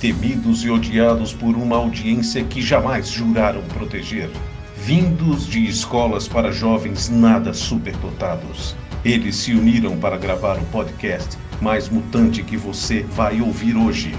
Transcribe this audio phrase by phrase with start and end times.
[0.00, 4.30] temidos e odiados por uma audiência que jamais juraram proteger.
[4.74, 8.74] Vindos de escolas para jovens nada superdotados.
[9.04, 14.14] Eles se uniram para gravar o podcast mais mutante que você vai ouvir hoje.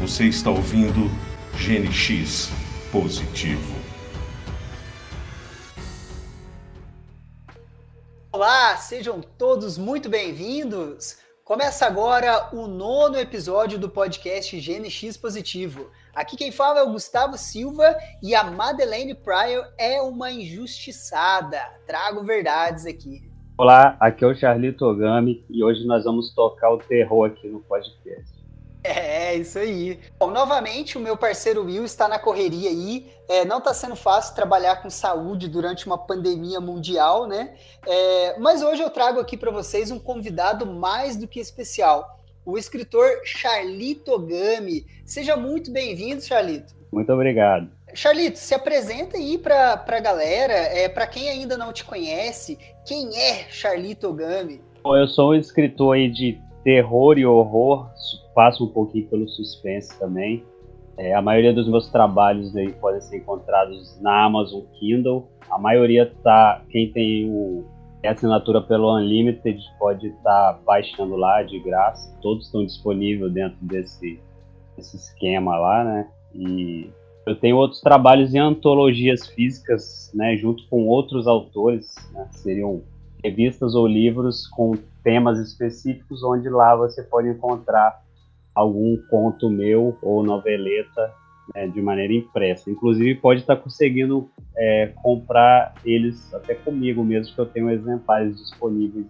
[0.00, 1.10] Você está ouvindo
[1.58, 2.50] GNX
[2.90, 3.74] Positivo.
[8.32, 11.18] Olá, sejam todos muito bem-vindos.
[11.52, 15.90] Começa agora o nono episódio do podcast GNX Positivo.
[16.14, 21.58] Aqui quem fala é o Gustavo Silva e a Madeleine Pryor é uma injustiçada.
[21.86, 23.30] Trago verdades aqui.
[23.58, 27.60] Olá, aqui é o Charlito Ogami e hoje nós vamos tocar o terror aqui no
[27.60, 28.41] podcast.
[28.84, 30.00] É, isso aí.
[30.18, 33.06] Bom, novamente, o meu parceiro Will está na correria aí.
[33.28, 37.54] É, não está sendo fácil trabalhar com saúde durante uma pandemia mundial, né?
[37.86, 42.58] É, mas hoje eu trago aqui para vocês um convidado mais do que especial, o
[42.58, 44.84] escritor Charlito Gami.
[45.06, 46.74] Seja muito bem-vindo, Charlito.
[46.92, 47.70] Muito obrigado.
[47.94, 53.16] Charlito, se apresenta aí para a galera, é, para quem ainda não te conhece, quem
[53.16, 54.60] é Charlito Gami?
[54.82, 57.88] Bom, eu sou um escritor aí de terror e horror,
[58.34, 60.44] passo um pouquinho pelo suspense também.
[60.98, 65.28] É, a maioria dos meus trabalhos aí podem ser encontrados na Amazon Kindle.
[65.50, 67.64] A maioria tá, quem tem o
[68.04, 72.12] a assinatura pelo Unlimited pode estar tá baixando lá de graça.
[72.20, 74.18] Todos estão disponíveis dentro desse,
[74.76, 76.08] desse esquema lá, né?
[76.34, 76.90] E
[77.24, 82.82] eu tenho outros trabalhos em antologias físicas, né, junto com outros autores, né, seriam
[83.22, 84.72] revistas ou livros com
[85.04, 88.02] temas específicos, onde lá você pode encontrar
[88.54, 91.14] algum conto meu ou noveleta
[91.54, 92.70] né, de maneira impressa.
[92.70, 99.06] Inclusive, pode estar conseguindo é, comprar eles até comigo mesmo, que eu tenho exemplares disponíveis.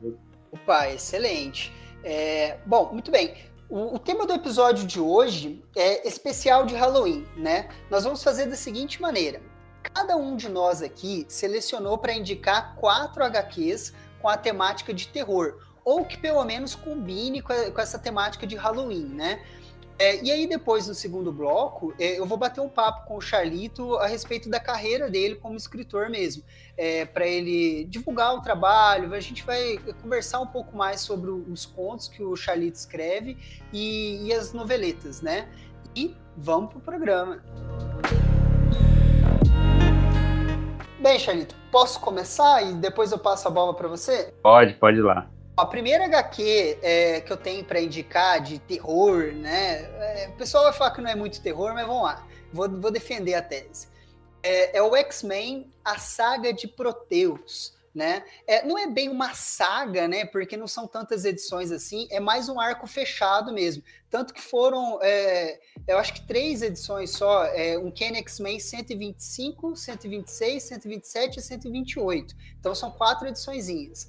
[0.51, 1.73] Opa, excelente.
[2.05, 3.35] É, bom, muito bem.
[3.69, 7.69] O, o, tema do episódio de hoje é especial de Halloween, né?
[7.91, 9.41] Nós vamos fazer da seguinte maneira:
[9.83, 15.59] cada um de nós aqui selecionou para indicar quatro HQs com a temática de terror
[15.85, 19.43] ou que pelo menos combine com, a, com essa temática de Halloween, né?
[19.99, 23.21] É, e aí, depois, no segundo bloco, é, eu vou bater um papo com o
[23.21, 26.43] Charlito a respeito da carreira dele como escritor mesmo,
[26.77, 29.15] é, para ele divulgar o trabalho.
[29.15, 33.37] A gente vai conversar um pouco mais sobre os contos que o Charlito escreve
[33.73, 35.49] e, e as noveletas, né?
[35.95, 37.41] E vamos pro programa.
[40.99, 44.35] Bem, Charlito, posso começar e depois eu passo a bola para você?
[44.43, 45.29] Pode, pode ir lá.
[45.55, 49.83] A primeira HQ é, que eu tenho para indicar de terror, né?
[49.83, 52.27] É, o pessoal vai falar que não é muito terror, mas vamos lá.
[52.51, 53.87] Vou, vou defender a tese.
[54.43, 57.81] É, é o X-Men, a saga de Proteus.
[57.95, 58.25] Né?
[58.47, 60.25] É, não é bem uma saga, né?
[60.25, 63.83] Porque não são tantas edições assim, é mais um arco fechado mesmo.
[64.09, 69.77] Tanto que foram, é, eu acho que três edições só: é, um Ken X-Men 125,
[69.77, 72.35] 126, 127 e 128.
[72.59, 74.09] Então são quatro ediçõezinhas.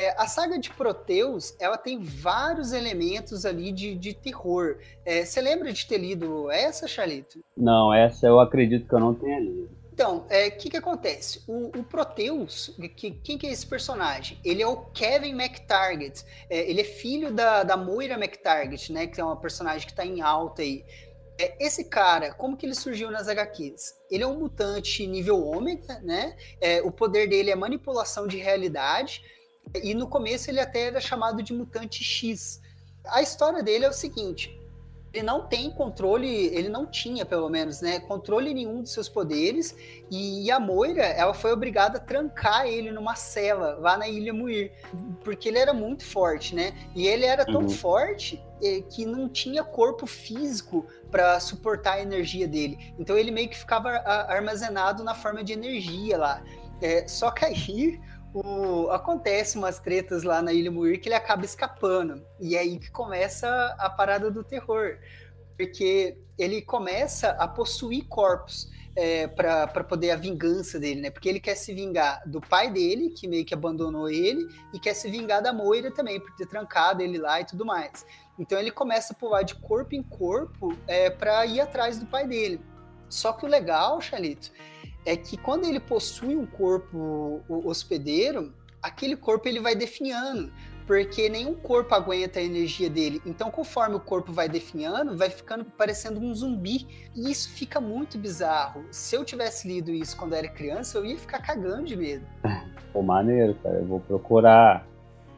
[0.00, 4.78] É, a saga de Proteus, ela tem vários elementos ali de, de terror.
[5.04, 7.44] É, você lembra de ter lido essa, Charlito?
[7.54, 9.68] Não, essa eu acredito que eu não tenha lido.
[9.92, 11.42] Então, o é, que, que acontece?
[11.46, 14.38] O, o Proteus, que, quem que é esse personagem?
[14.42, 16.24] Ele é o Kevin McTarget.
[16.48, 19.06] É, ele é filho da, da Moira McTarget, né?
[19.06, 20.82] Que é uma personagem que está em alta aí.
[21.38, 23.96] É, esse cara, como que ele surgiu nas HQs?
[24.10, 26.34] Ele é um mutante nível ômega, né?
[26.58, 29.22] É, o poder dele é manipulação de realidade
[29.74, 32.60] e no começo ele até era chamado de mutante X.
[33.04, 34.60] A história dele é o seguinte:
[35.12, 39.74] ele não tem controle, ele não tinha, pelo menos, né, controle nenhum dos seus poderes,
[40.10, 44.72] e a Moira, ela foi obrigada a trancar ele numa cela lá na Ilha Muir,
[45.24, 46.72] porque ele era muito forte, né?
[46.94, 47.68] E ele era tão uhum.
[47.68, 52.94] forte eh, que não tinha corpo físico para suportar a energia dele.
[52.98, 53.90] Então ele meio que ficava
[54.28, 56.42] armazenado na forma de energia lá.
[56.80, 58.00] É, só que aí
[58.32, 62.24] o, acontece umas tretas lá na Ilha Muir que ele acaba escapando.
[62.40, 63.48] E é aí que começa
[63.78, 64.98] a parada do terror.
[65.56, 71.10] Porque ele começa a possuir corpos é, para poder a vingança dele, né?
[71.10, 74.94] Porque ele quer se vingar do pai dele, que meio que abandonou ele, e quer
[74.94, 78.06] se vingar da Moira também, por ter trancado ele lá e tudo mais.
[78.38, 82.26] Então ele começa a pular de corpo em corpo é, para ir atrás do pai
[82.26, 82.60] dele.
[83.08, 84.50] Só que o legal, Chalito,
[85.04, 88.52] é que quando ele possui um corpo hospedeiro,
[88.82, 90.52] aquele corpo ele vai definhando,
[90.86, 93.20] porque nenhum corpo aguenta a energia dele.
[93.24, 96.86] Então, conforme o corpo vai definhando, vai ficando parecendo um zumbi.
[97.14, 98.84] E isso fica muito bizarro.
[98.90, 102.26] Se eu tivesse lido isso quando eu era criança, eu ia ficar cagando de medo.
[102.92, 103.76] Pô, maneiro, cara.
[103.76, 104.84] Eu vou procurar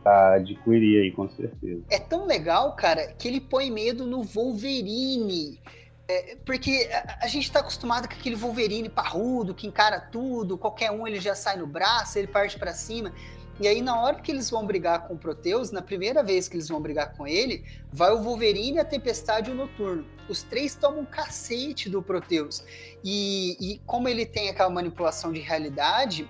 [0.04, 1.82] adquirir aí, com certeza.
[1.90, 5.60] É tão legal, cara, que ele põe medo no Wolverine.
[6.12, 11.06] É, porque a, gente está acostumado com aquele Wolverine parrudo, que encara tudo, qualquer um
[11.06, 13.12] ele já sai no braço, ele parte para cima.
[13.58, 16.56] E aí, na hora que eles vão brigar com o Proteus, na primeira vez que
[16.56, 20.04] eles vão brigar com ele, vai o Wolverine, a Tempestade e o Noturno.
[20.28, 22.64] Os três tomam um cacete do Proteus.
[23.04, 26.28] E, e como ele tem aquela manipulação de realidade,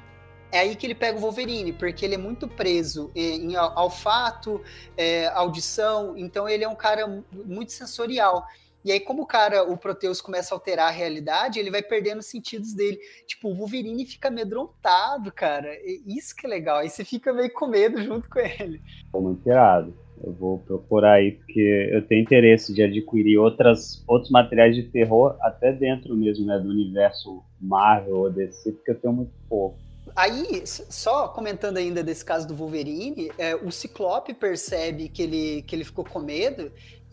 [0.52, 4.61] é aí que ele pega o Wolverine, porque ele é muito preso em, olfato,
[4.96, 8.46] é, audição, então ele é um cara muito sensorial.
[8.84, 12.19] E aí, como o cara, o Proteus começa a alterar a realidade, ele vai perdendo
[12.19, 12.99] os sentidos dele.
[13.26, 15.69] Tipo, o Wolverine fica amedrontado, cara.
[16.06, 16.79] Isso que é legal.
[16.79, 18.81] Aí você fica meio com medo junto com ele.
[19.12, 19.94] Tô muito irado.
[20.25, 25.37] Eu vou procurar aí, porque eu tenho interesse de adquirir outras, outros materiais de terror,
[25.40, 29.79] até dentro mesmo, né, do universo Marvel ou DC, porque eu tenho muito pouco.
[30.14, 35.75] Aí, só comentando ainda desse caso do Wolverine, é, o Ciclope percebe que ele, que
[35.75, 36.70] ele ficou com medo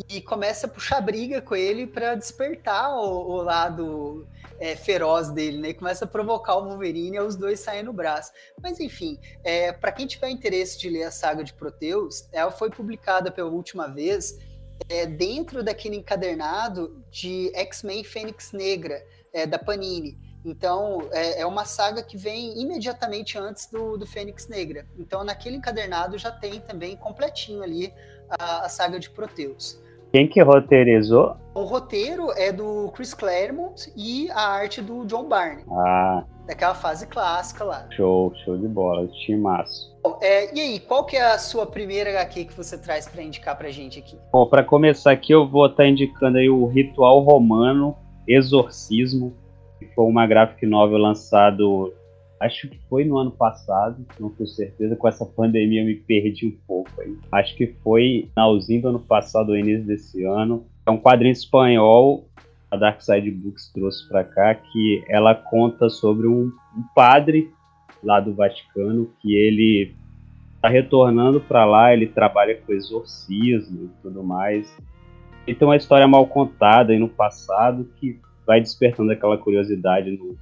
[0.10, 4.28] e começa a puxar briga com ele para despertar o, o lado
[4.60, 5.70] é, feroz dele, né?
[5.70, 8.32] E começa a provocar o Wolverine e os dois saem no braço.
[8.62, 12.70] Mas enfim, é, para quem tiver interesse de ler a saga de Proteus, ela foi
[12.70, 14.38] publicada pela última vez
[14.88, 19.04] é, dentro daquele encadernado de X-Men Fênix Negra,
[19.34, 20.18] é, da Panini.
[20.44, 24.86] Então, é, é, uma saga que vem imediatamente antes do, do Fênix Negra.
[24.98, 27.94] Então, naquele encadernado já tem também completinho ali
[28.30, 29.82] a, a saga de Proteus.
[30.12, 31.36] Quem que roteirizou?
[31.54, 35.64] O roteiro é do Chris Claremont e a arte do John Barney.
[35.72, 36.24] Ah.
[36.48, 37.86] Daquela fase clássica lá.
[37.92, 39.96] Show, show de bola, timaço.
[40.02, 43.22] Bom, é, e aí, qual que é a sua primeira HQ que você traz para
[43.22, 44.18] indicar pra gente aqui?
[44.34, 47.96] Bom, para começar aqui eu vou estar tá indicando aí o Ritual Romano
[48.28, 49.36] Exorcismo,
[50.00, 51.94] foi uma graphic novel lançado
[52.40, 56.48] Acho que foi no ano passado, não tenho certeza, com essa pandemia eu me perdi
[56.48, 57.18] um pouco aí.
[57.34, 60.66] Acho que foi finalzinho do ano passado, início desse ano.
[60.86, 62.30] É um quadrinho espanhol,
[62.72, 67.52] a Dark Side Books trouxe para cá, que ela conta sobre um, um padre
[68.02, 69.94] lá do Vaticano que ele
[70.56, 74.74] está retornando para lá, ele trabalha com exorcismo e tudo mais.
[75.46, 78.18] Então, uma história mal contada no passado que
[78.50, 80.36] vai despertando aquela curiosidade no,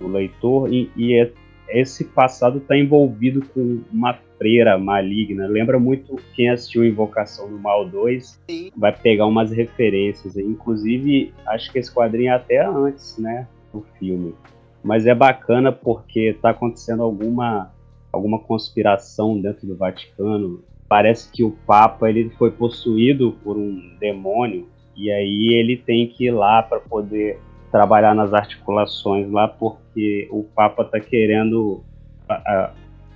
[0.00, 1.30] o leitor e, e é,
[1.68, 5.46] esse passado está envolvido com uma freira maligna.
[5.46, 8.72] Lembra muito quem assistiu Invocação do Mal 2, Sim.
[8.76, 10.36] vai pegar umas referências.
[10.36, 14.34] Inclusive, acho que esse quadrinho é até antes, né, do filme.
[14.82, 17.72] Mas é bacana porque está acontecendo alguma
[18.12, 20.64] alguma conspiração dentro do Vaticano.
[20.88, 24.66] Parece que o Papa ele foi possuído por um demônio
[24.96, 27.38] e aí ele tem que ir lá para poder
[27.70, 31.84] trabalhar nas articulações lá, porque o Papa está querendo,
[32.28, 32.72] a, a,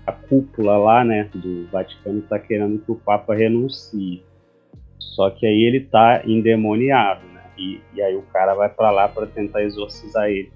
[0.06, 4.23] a, cúpula lá, né, do Vaticano está querendo que o Papa renuncie.
[4.99, 9.09] Só que aí ele está endemoniado, né, e, e aí o cara vai para lá
[9.09, 10.53] para tentar exorcizar ele.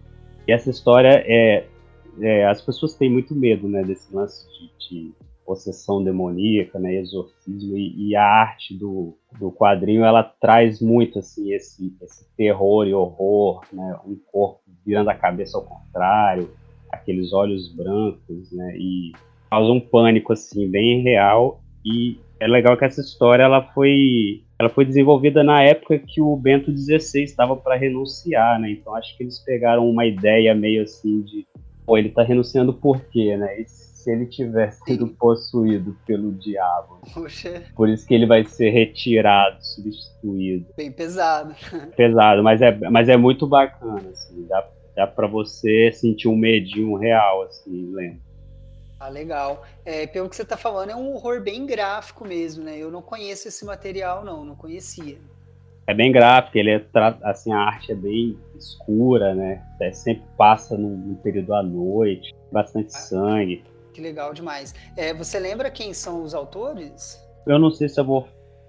[0.47, 1.65] E essa história é,
[2.21, 5.13] é, as pessoas têm muito medo, né, desse lance de, de
[5.45, 11.53] possessão demoníaca, né, exorcismo e, e, a arte do, do quadrinho ela traz muito assim
[11.53, 16.51] esse, esse terror e horror, né, um corpo virando a cabeça ao contrário,
[16.91, 19.13] aqueles olhos brancos, né, e
[19.51, 24.69] causa um pânico assim bem real e é legal que essa história ela foi ela
[24.69, 28.71] foi desenvolvida na época que o Bento XVI estava para renunciar, né?
[28.71, 31.45] Então acho que eles pegaram uma ideia meio assim de,
[31.85, 33.61] pô, ele está renunciando por quê, né?
[33.61, 37.01] Esse se ele tivesse sido possuído pelo diabo.
[37.15, 37.63] Puxa.
[37.75, 40.67] Por isso que ele vai ser retirado, substituído.
[40.77, 41.55] Bem pesado.
[41.97, 44.47] Pesado, mas é, mas é muito bacana, assim.
[44.47, 48.21] Dá, dá pra você sentir um medinho real, assim, lendo.
[49.01, 49.65] Ah, legal.
[49.85, 52.77] É, pelo que você tá falando, é um horror bem gráfico mesmo, né?
[52.79, 55.19] Eu não conheço esse material, não, não conhecia.
[55.87, 56.85] É bem gráfico, ele é
[57.23, 59.63] assim, a arte é bem escura, né?
[59.81, 62.99] É, sempre passa num, período à noite, bastante ah.
[62.99, 63.65] sangue.
[63.95, 64.75] Que legal demais.
[64.97, 67.25] É, você lembra quem são os autores?
[67.47, 68.27] Eu não sei se eu vou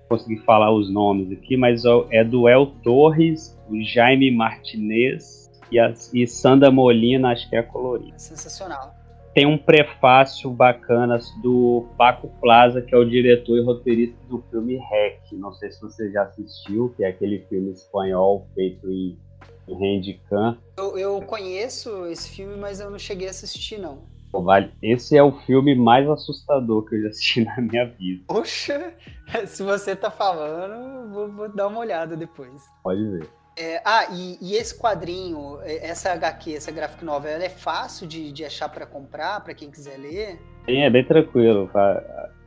[0.07, 5.91] conseguir falar os nomes aqui, mas é do El Torres, o Jaime Martinez e, a,
[6.13, 8.19] e Sandra Molina, acho que é a colorida.
[8.19, 8.93] Sensacional.
[9.33, 14.77] Tem um prefácio bacana do Paco Plaza, que é o diretor e roteirista do filme
[14.77, 15.19] Rec.
[15.33, 19.17] Não sei se você já assistiu, que é aquele filme espanhol feito em,
[19.67, 20.55] em Handicam.
[20.77, 24.14] Eu, eu conheço esse filme, mas eu não cheguei a assistir, não.
[24.43, 24.71] Vale.
[24.81, 28.23] Esse é o filme mais assustador que eu já assisti na minha vida.
[28.27, 28.93] Poxa,
[29.45, 32.63] se você tá falando, vou, vou dar uma olhada depois.
[32.83, 33.29] Pode ver.
[33.57, 38.05] É, ah, e, e, esse quadrinho, é, essa HQ, essa graphic novel, ela é fácil
[38.05, 40.39] de, de achar para comprar, para quem quiser ler?
[40.65, 41.69] Sim, é bem tranquilo.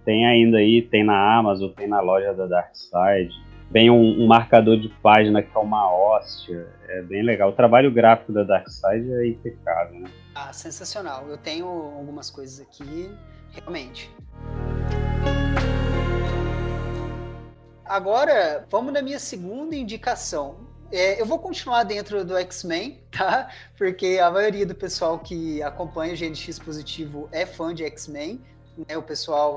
[0.05, 3.33] Tem ainda aí, tem na Amazon, tem na loja da Dark Side.
[3.71, 6.67] Vem um, um, marcador de página que é uma hóstia.
[6.89, 7.51] É bem legal.
[7.51, 10.09] O trabalho gráfico da Darkseid é impecável, né?
[10.41, 11.29] Ah, sensacional.
[11.29, 13.11] Eu tenho algumas coisas aqui,
[13.51, 14.09] realmente.
[17.85, 20.61] Agora, vamos na minha segunda indicação.
[20.93, 23.51] É, eu vou continuar dentro do X-Men, tá?
[23.77, 28.41] Porque a maioria do pessoal que acompanha o GNX Positivo é fã de X-Men,
[28.89, 28.97] né?
[28.97, 29.57] O pessoal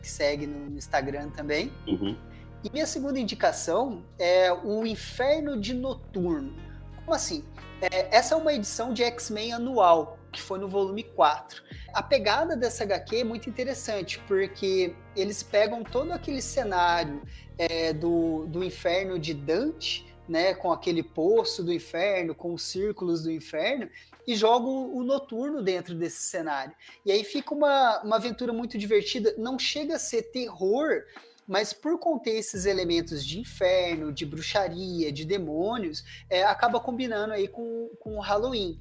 [0.00, 1.70] que segue no Instagram também.
[1.86, 2.16] Uhum.
[2.64, 6.71] E minha segunda indicação é o Inferno de Noturno.
[7.04, 7.44] Como assim?
[7.80, 11.62] É, essa é uma edição de X-Men anual, que foi no volume 4.
[11.92, 17.20] A pegada dessa HQ é muito interessante, porque eles pegam todo aquele cenário
[17.58, 23.24] é, do, do inferno de Dante, né, com aquele poço do inferno, com os círculos
[23.24, 23.90] do inferno,
[24.26, 26.72] e jogam o noturno dentro desse cenário.
[27.04, 29.34] E aí fica uma, uma aventura muito divertida.
[29.36, 31.02] Não chega a ser terror,
[31.46, 37.48] mas por conter esses elementos de inferno, de bruxaria, de demônios, é, acaba combinando aí
[37.48, 38.78] com, com o Halloween.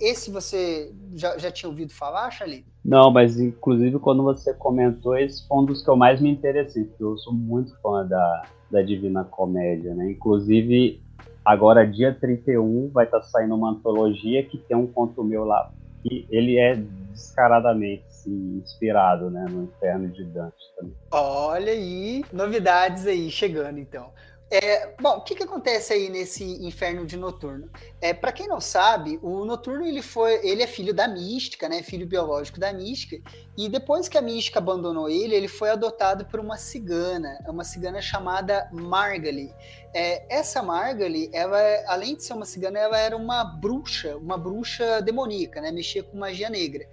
[0.00, 2.64] Esse você já, já tinha ouvido falar, Charlie?
[2.84, 6.84] Não, mas inclusive quando você comentou, esse foi um dos que eu mais me interessei,
[6.84, 10.10] porque eu sou muito fã da, da Divina Comédia, né?
[10.10, 11.00] Inclusive,
[11.44, 15.72] agora dia 31 vai estar tá saindo uma antologia que tem um conto meu lá,
[16.02, 16.74] que ele é
[17.12, 20.96] descaradamente assim, inspirado, né, no Inferno de Dante também.
[21.10, 24.12] Olha aí, novidades aí chegando então.
[24.50, 27.68] É, bom, o que, que acontece aí nesse inferno de Noturno?
[28.00, 31.82] É, para quem não sabe, o Noturno ele foi, ele é filho da Mística, né?
[31.82, 33.16] Filho biológico da Mística.
[33.56, 38.00] E depois que a Mística abandonou ele, ele foi adotado por uma cigana, uma cigana
[38.00, 39.52] chamada Margali.
[39.92, 45.00] É, essa Margali, ela, além de ser uma cigana, ela era uma bruxa, uma bruxa
[45.00, 45.72] demoníaca, né?
[45.72, 46.86] Mexia com magia negra.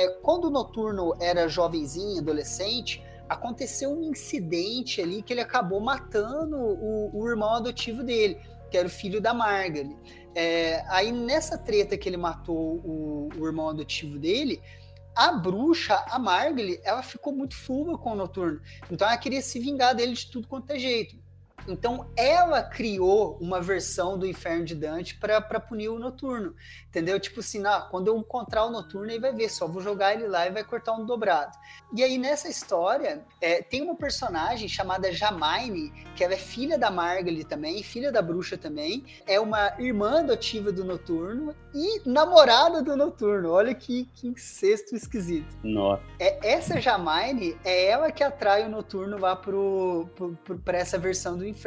[0.00, 6.56] É, quando o Noturno era jovenzinho, adolescente, aconteceu um incidente ali que ele acabou matando
[6.56, 8.40] o, o irmão adotivo dele,
[8.70, 9.94] que era o filho da Margaret.
[10.34, 14.62] É, aí nessa treta que ele matou o, o, irmão adotivo dele,
[15.14, 18.58] a bruxa, a Margaret, ela ficou muito fuga com o Noturno.
[18.90, 21.19] Então ela queria se vingar dele de tudo quanto é jeito.
[21.70, 26.54] Então ela criou uma versão do Inferno de Dante para punir o Noturno,
[26.88, 27.18] entendeu?
[27.20, 30.26] Tipo assim, ah, quando eu encontrar o Noturno, ele vai ver, só vou jogar ele
[30.26, 31.56] lá e vai cortar um dobrado.
[31.94, 36.90] E aí nessa história é, tem uma personagem chamada Jamaine, que ela é filha da
[36.90, 42.96] Margaret também, filha da bruxa também, é uma irmã adotiva do Noturno e namorada do
[42.96, 43.50] Noturno.
[43.50, 45.56] Olha que, que incesto esquisito.
[45.62, 46.02] Nossa.
[46.18, 50.98] É, essa Jamaine é ela que atrai o Noturno lá pro, pro, pro, pra essa
[50.98, 51.59] versão do inferno.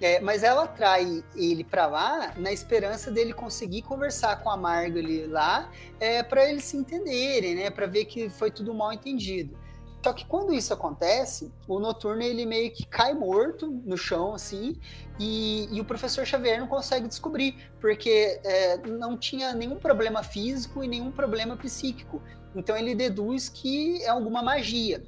[0.00, 5.26] É, mas ela atrai ele para lá na esperança dele conseguir conversar com a Margaret
[5.26, 7.70] lá é, para eles se entenderem, né?
[7.70, 9.58] Para ver que foi tudo mal entendido.
[10.02, 14.80] Só que quando isso acontece, o Noturno ele meio que cai morto no chão, assim,
[15.18, 20.82] e, e o professor Xavier não consegue descobrir, porque é, não tinha nenhum problema físico
[20.82, 22.22] e nenhum problema psíquico.
[22.54, 25.02] Então ele deduz que é alguma magia.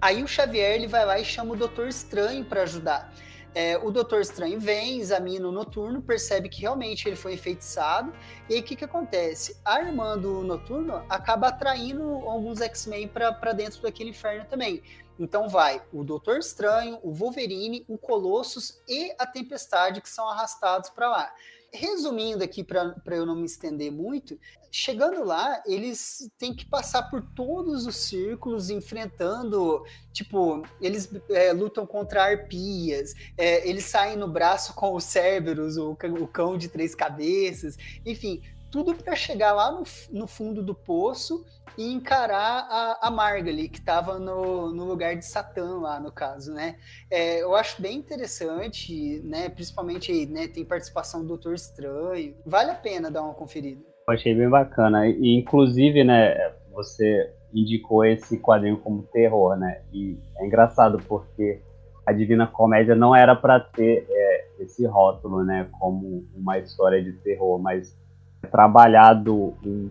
[0.00, 3.14] Aí o Xavier ele vai lá e chama o Doutor Estranho para ajudar.
[3.54, 8.12] É, o Doutor Estranho vem, examina o Noturno, percebe que realmente ele foi enfeitiçado.
[8.48, 9.60] E aí o que, que acontece?
[9.64, 14.82] A irmã do Noturno acaba atraindo alguns X-Men para dentro daquele inferno também.
[15.18, 20.88] Então vai o Doutor Estranho, o Wolverine, o Colossus e a Tempestade que são arrastados
[20.88, 21.32] para lá
[21.72, 24.38] resumindo aqui para eu não me estender muito,
[24.70, 31.86] chegando lá, eles têm que passar por todos os círculos, enfrentando, tipo, eles é, lutam
[31.86, 36.94] contra arpias, é, eles saem no braço com os Cerberus, o, o cão de três
[36.94, 41.44] cabeças, enfim, tudo para chegar lá no, no, fundo do poço
[41.76, 46.52] e encarar a, a Margaly, que estava no, no, lugar de Satã lá, no caso,
[46.52, 46.76] né?
[47.10, 49.48] É, eu acho bem interessante, né?
[49.48, 52.34] Principalmente, né, tem participação do Doutor Estranho.
[52.44, 53.80] Vale a pena dar uma conferida.
[54.06, 55.06] Eu achei bem bacana.
[55.08, 56.34] E, inclusive, né,
[56.72, 59.82] você indicou esse quadrinho como terror, né?
[59.92, 61.60] E é engraçado porque
[62.04, 67.12] a Divina Comédia não era para ter é, esse rótulo, né, como uma história de
[67.12, 67.96] terror, mas
[68.50, 69.90] trabalhado em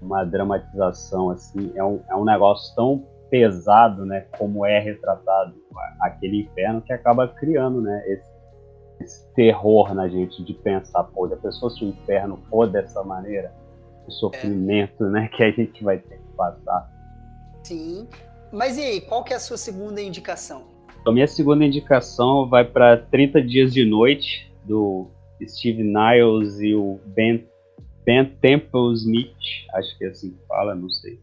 [0.00, 5.54] uma dramatização assim, é um, é um negócio tão pesado, né, como é retratado
[6.00, 8.30] aquele inferno que acaba criando, né, esse,
[9.00, 13.52] esse terror na gente de pensar, pô, a pessoa se o inferno for dessa maneira,
[14.06, 15.10] o sofrimento, é.
[15.10, 16.90] né, que a gente vai ter que passar.
[17.62, 18.08] Sim.
[18.50, 20.62] Mas e aí, qual que é a sua segunda indicação?
[21.06, 25.06] A minha segunda indicação vai para 30 dias de noite do
[25.46, 27.46] Steve Niles e o Ben
[28.40, 29.32] Temple Smith,
[29.74, 31.18] acho que é assim que fala, não sei.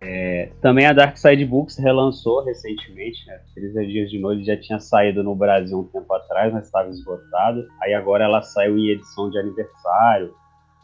[0.00, 3.40] É, também a Dark Side Books relançou recentemente, né?
[3.54, 7.66] 30 Dias de Noite já tinha saído no Brasil um tempo atrás, mas estava esgotado.
[7.82, 10.34] Aí agora ela saiu em edição de aniversário,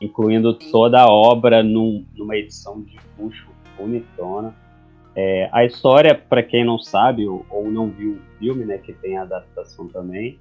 [0.00, 4.54] incluindo toda a obra num, numa edição de luxo bonitona.
[5.16, 8.92] É, a história, para quem não sabe ou, ou, não viu o filme, né, que
[8.92, 10.40] tem a adaptação também,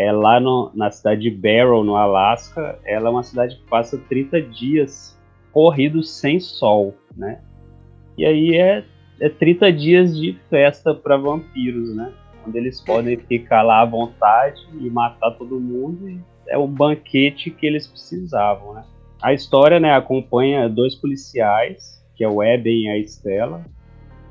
[0.00, 2.78] é lá no, na cidade de Barrow, no Alasca.
[2.86, 5.18] Ela é uma cidade que passa 30 dias
[5.52, 7.40] corridos sem sol, né?
[8.16, 8.82] E aí é,
[9.20, 12.12] é 30 dias de festa para vampiros, né?
[12.46, 16.08] Onde eles podem ficar lá à vontade e matar todo mundo.
[16.08, 18.84] E é um banquete que eles precisavam, né?
[19.20, 23.62] A história né, acompanha dois policiais, que é o Eben e a Estela.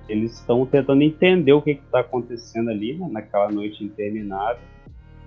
[0.07, 4.63] Eles estão tentando entender o que está acontecendo ali, né, naquela noite interminável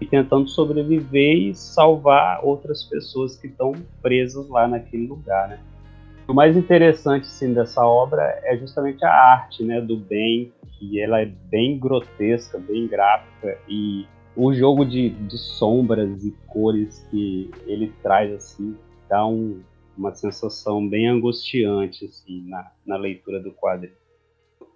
[0.02, 5.60] e tentando sobreviver e salvar outras pessoas que estão presas lá naquele lugar, né?
[6.26, 11.20] O mais interessante assim, dessa obra é justamente a arte, né, do bem, que ela
[11.20, 17.92] é bem grotesca, bem gráfica e o jogo de, de sombras e cores que ele
[18.02, 18.76] traz assim
[19.08, 19.62] dá um,
[19.96, 23.94] uma sensação bem angustiante assim na, na leitura do quadrinho.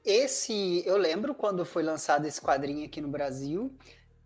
[0.05, 3.73] Esse eu lembro quando foi lançado esse quadrinho aqui no Brasil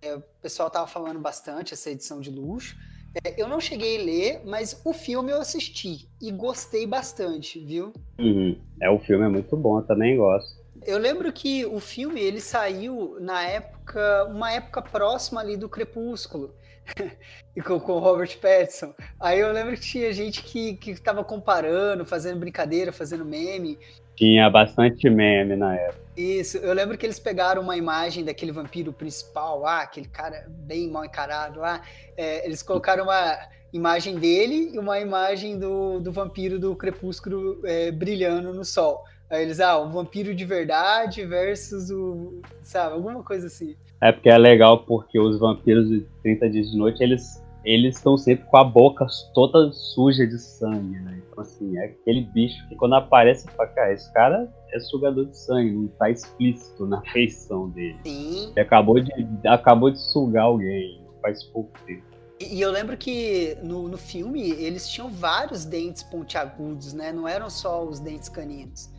[0.03, 2.77] é, o pessoal estava falando bastante essa edição de luxo.
[3.25, 7.93] É, eu não cheguei a ler, mas o filme eu assisti e gostei bastante, viu?
[8.19, 8.59] Uhum.
[8.81, 10.61] É, o filme é muito bom, eu também gosto.
[10.87, 16.55] Eu lembro que o filme ele saiu na época, uma época próxima ali do Crepúsculo.
[17.55, 18.95] e com, com o Robert Pattinson.
[19.19, 23.79] Aí eu lembro que tinha gente que, que tava comparando, fazendo brincadeira, fazendo meme.
[24.21, 25.99] Tinha bastante meme na época.
[26.15, 30.91] Isso, eu lembro que eles pegaram uma imagem daquele vampiro principal lá, aquele cara bem
[30.91, 31.81] mal encarado lá.
[32.19, 33.39] É, eles colocaram uma
[33.73, 39.05] imagem dele e uma imagem do, do vampiro do crepúsculo é, brilhando no sol.
[39.31, 42.43] Aí eles, ah, um vampiro de verdade versus o.
[42.61, 43.75] Sabe, alguma coisa assim.
[44.03, 48.17] É porque é legal porque os vampiros de 30 dias de noite, eles eles estão
[48.17, 51.23] sempre com a boca toda suja de sangue, né?
[51.27, 55.37] Então, assim, é aquele bicho que quando aparece, fala, cara, esse cara é sugador de
[55.37, 57.99] sangue, não tá explícito na feição dele.
[58.05, 58.51] Sim.
[58.51, 59.13] Ele acabou de,
[59.47, 62.05] acabou de sugar alguém, faz pouco tempo.
[62.41, 67.13] E, e eu lembro que no, no filme eles tinham vários dentes pontiagudos, né?
[67.13, 68.91] Não eram só os dentes caninos.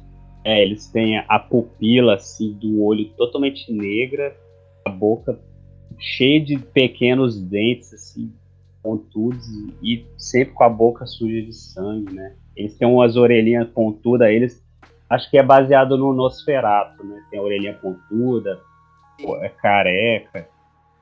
[0.43, 4.35] É, eles têm a pupila, assim, do olho totalmente negra,
[4.85, 5.39] a boca
[5.99, 8.33] cheia de pequenos dentes, assim,
[8.81, 9.47] pontudos
[9.81, 12.35] e sempre com a boca suja de sangue, né?
[12.55, 14.63] Eles têm umas orelhinhas pontudas, eles
[15.09, 17.23] acho que é baseado no Nosferato, né?
[17.29, 18.59] Tem a orelhinha pontuda,
[19.41, 20.47] é careca.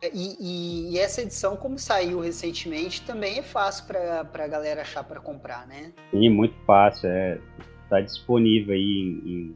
[0.01, 5.03] E, e, e, essa edição, como saiu recentemente, também é fácil para a galera achar
[5.03, 5.91] para comprar, né?
[6.09, 7.09] Sim, muito fácil.
[7.09, 7.37] É,
[7.89, 9.55] tá disponível aí em,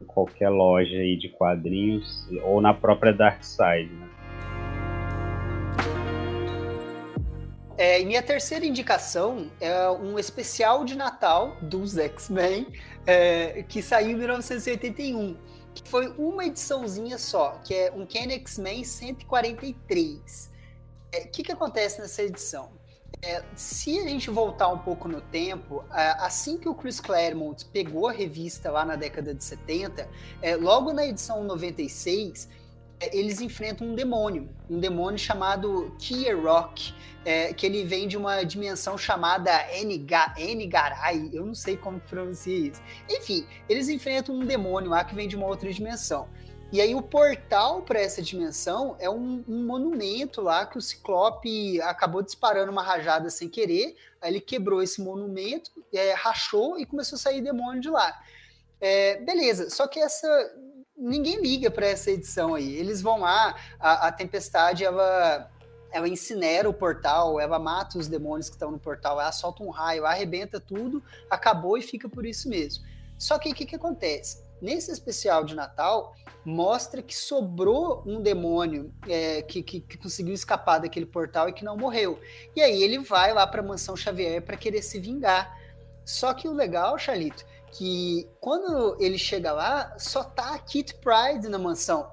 [0.00, 4.08] em, qualquer loja aí de quadrinhos ou na própria Dark Side, né?
[7.80, 12.66] É, e minha terceira indicação é um especial de Natal dos X-Men
[13.06, 15.34] é, que saiu em 1981,
[15.74, 20.50] que foi uma ediçãozinha só, que é um Ken X-Men 143.
[20.50, 22.70] O é, que, que acontece nessa edição?
[23.22, 28.08] É, se a gente voltar um pouco no tempo, assim que o Chris Claremont pegou
[28.08, 30.06] a revista lá na década de 70,
[30.42, 32.59] é, logo na edição 96, é,
[33.12, 38.42] eles enfrentam um demônio, um demônio chamado Kier Rock, é, que ele vem de uma
[38.42, 42.82] dimensão chamada Enigarai, eu não sei como pronunciar isso.
[43.08, 46.28] Enfim, eles enfrentam um demônio lá que vem de uma outra dimensão.
[46.72, 51.80] E aí o portal para essa dimensão é um, um, monumento lá que o Ciclope
[51.82, 57.16] acabou disparando uma rajada sem querer, aí ele quebrou esse monumento, é, rachou e começou
[57.16, 58.16] a sair demônio de lá.
[58.80, 60.28] É, beleza, só que essa
[61.00, 62.76] ninguém liga para essa edição aí.
[62.76, 65.50] Eles vão lá, a, a Tempestade ela
[65.92, 69.70] ela incinera o portal, ela mata os demônios que estão no portal, ela solta um
[69.70, 72.84] raio, arrebenta tudo, acabou e fica por isso mesmo.
[73.18, 74.40] Só que o que, que acontece?
[74.62, 80.78] Nesse especial de Natal, mostra que sobrou um demônio é, que, que, que, conseguiu escapar
[80.78, 82.20] daquele portal e que não morreu.
[82.54, 85.58] E aí ele vai lá para a mansão Xavier para querer se vingar.
[86.04, 91.48] Só que o legal, Charlito, que quando ele chega lá, só tá a Kit Pride
[91.48, 92.10] na mansão.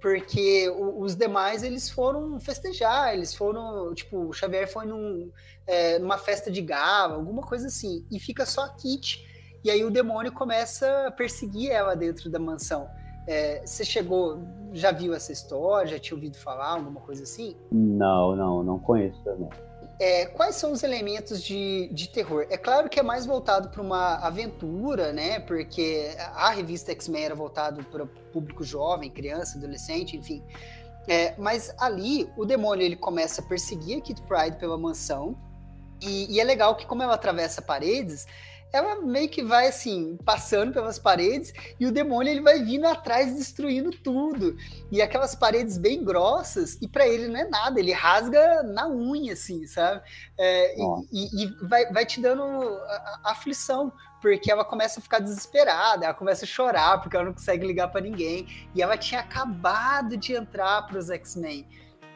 [0.00, 5.32] Porque os demais, eles foram festejar, eles foram, tipo, o Xavier foi num,
[5.66, 9.26] é, numa festa de gala, alguma coisa assim, e fica só a Kit.
[9.64, 12.88] E aí o demônio começa a perseguir ela dentro da mansão.
[13.26, 14.40] É, você chegou,
[14.72, 17.56] já viu essa história, já tinha ouvido falar, alguma coisa assim?
[17.72, 19.50] Não, não, não conheço também.
[20.00, 22.46] É, quais são os elementos de, de terror?
[22.50, 25.40] É claro que é mais voltado para uma aventura, né?
[25.40, 30.42] Porque a revista X-Men era voltado para público jovem, criança, adolescente, enfim.
[31.08, 35.36] É, mas ali o demônio ele começa a perseguir a Kit Pride pela mansão.
[36.00, 38.24] E, e é legal que, como ela atravessa paredes,
[38.72, 43.34] ela meio que vai assim, passando pelas paredes e o demônio ele vai vindo atrás
[43.34, 44.56] destruindo tudo.
[44.90, 49.32] E aquelas paredes bem grossas, e para ele não é nada, ele rasga na unha,
[49.32, 50.02] assim, sabe?
[50.38, 50.76] É,
[51.12, 52.42] e, e vai, vai te dando
[53.24, 57.66] aflição, porque ela começa a ficar desesperada, ela começa a chorar porque ela não consegue
[57.66, 58.46] ligar para ninguém.
[58.74, 61.66] E ela tinha acabado de entrar para os X-Men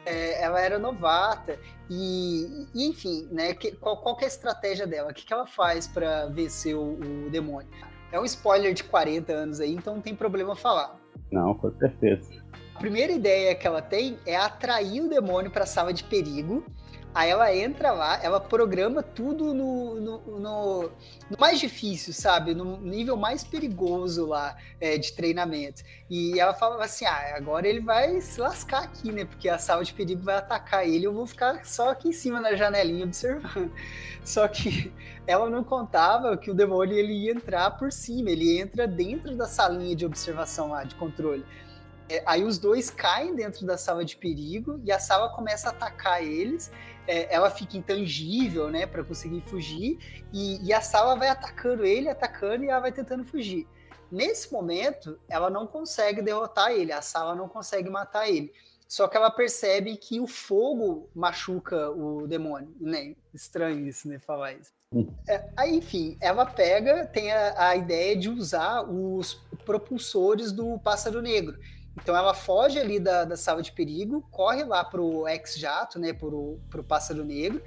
[0.05, 1.57] é, ela era novata
[1.89, 3.53] e, e enfim, né?
[3.53, 5.11] Que, qual, qual que é a estratégia dela?
[5.11, 7.69] O que, que ela faz para vencer o, o, demônio?
[8.11, 10.95] É um spoiler de 40 anos aí, então não tem problema falar.
[11.31, 12.43] Não, com certeza.
[12.75, 16.63] A primeira ideia que ela tem é atrair o demônio para a sala de perigo
[17.13, 20.91] Aí ela entra lá, ela programa tudo no, no, no,
[21.37, 22.55] mais difícil, sabe?
[22.55, 25.83] No nível mais perigoso lá é, de treinamento.
[26.09, 29.25] E ela fala assim: ah, agora ele vai se lascar aqui, né?
[29.25, 32.41] Porque a sala de perigo vai atacar ele, eu vou ficar só aqui em cima
[32.41, 33.71] na janelinha observando.
[34.25, 34.91] Só que
[35.27, 39.45] ela não contava que o demônio ele ia entrar por cima, ele entra dentro da
[39.47, 41.45] salinha de observação lá, de controle.
[42.13, 45.71] É, aí os dois caem dentro da sala de perigo e a sala começa a
[45.71, 46.71] atacar eles
[47.07, 49.97] é, ela fica intangível, né, para conseguir fugir,
[50.31, 53.67] e, e, a Sala vai atacando ele, atacando, e ela vai tentando fugir.
[54.11, 58.53] Nesse momento, ela não consegue derrotar ele, a Sala não consegue matar ele.
[58.87, 63.15] Só que ela percebe que o fogo machuca o demônio, né?
[63.33, 64.19] Estranho isso, né?
[64.19, 64.71] Falar isso.
[64.91, 65.11] Hum.
[65.27, 71.23] É, aí, enfim, ela pega, tem a, a ideia de usar os propulsores do pássaro
[71.23, 71.57] negro.
[72.01, 76.59] Então ela foge ali da, da sala de perigo, corre lá pro ex-jato, né, pro,
[76.69, 77.61] pro pássaro negro,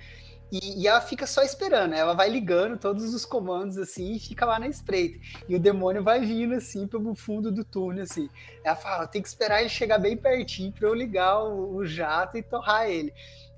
[0.51, 1.95] e, e, ela fica só esperando.
[1.95, 5.19] Ela vai ligando todos os comandos assim e fica lá na espreita.
[5.49, 8.29] E o demônio vai vindo assim pelo fundo do túnel assim.
[8.63, 12.37] Ela fala: tem que esperar ele chegar bem pertinho para eu ligar o, o, jato
[12.37, 13.13] e torrar ele.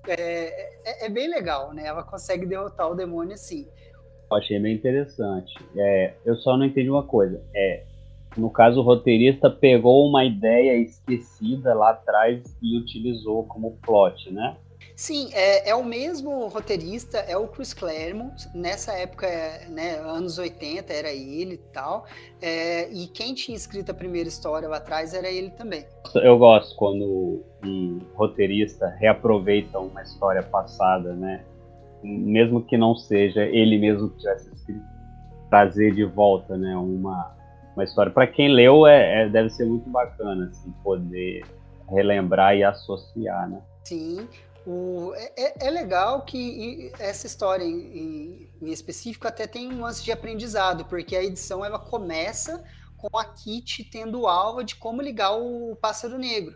[0.07, 1.87] É, é, é, bem legal, né?
[1.87, 3.68] Ela consegue derrotar o demônio assim.
[4.31, 5.52] Eu achei bem interessante.
[5.76, 7.42] É, eu só não entendi uma coisa.
[7.54, 7.85] É,
[8.38, 14.57] no caso, o roteirista pegou uma ideia esquecida lá atrás e utilizou como plot, né?
[14.94, 18.48] Sim, é, é, o mesmo roteirista, é o Chris Claremont.
[18.53, 19.29] Nessa época,
[19.68, 22.05] né, anos 80, era ele e tal.
[22.42, 25.85] É, e quem tinha escrito a primeira história lá atrás era ele também.
[26.16, 31.44] Eu gosto quando um roteirista reaproveita uma história passada, né?
[32.03, 34.83] Mesmo que não seja ele mesmo que tivesse escrito,
[35.48, 36.77] trazer de volta, né?
[36.77, 37.38] Uma,
[37.79, 38.12] uma história.
[38.12, 41.45] Para quem leu, é, é, deve ser muito bacana assim, poder
[41.88, 43.62] relembrar e associar, né?
[43.85, 44.29] Sim.
[44.67, 50.05] O, é, é, é legal que essa história em, em, específico até tem um lance
[50.05, 52.62] de aprendizado, porque a edição ela começa
[52.99, 56.55] com a Kit tendo aula de como ligar o pássaro negro.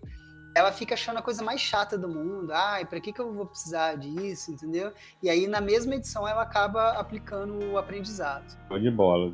[0.54, 2.52] Ela fica achando a coisa mais chata do mundo.
[2.52, 4.92] Ai, para que, que eu vou precisar disso, entendeu?
[5.22, 8.44] E aí, na mesma edição, ela acaba aplicando o aprendizado.
[8.68, 9.32] Show de bola.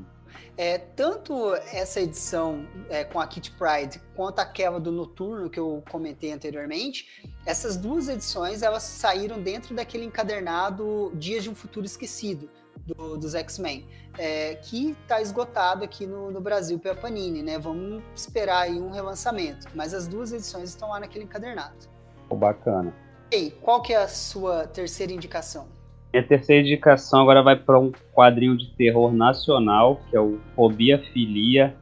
[0.57, 5.83] É, tanto essa edição é, com a Kit Pride quanto aquela do Noturno que eu
[5.91, 12.51] comentei anteriormente, essas duas edições elas saíram dentro daquele encadernado Dias de um Futuro Esquecido
[12.89, 13.87] do, dos X-Men,
[14.17, 17.59] é, que está esgotado aqui no, no, Brasil pela Panini, né?
[17.59, 21.89] Vamos esperar aí um relançamento, mas as duas edições estão lá naquele encadernado.
[22.31, 22.95] Oh, bacana.
[23.31, 25.78] E qual que é a sua terceira indicação?
[26.13, 30.99] Minha terceira indicação agora vai para um quadrinho de terror nacional, que é o Fobia
[30.99, 31.75] Filia,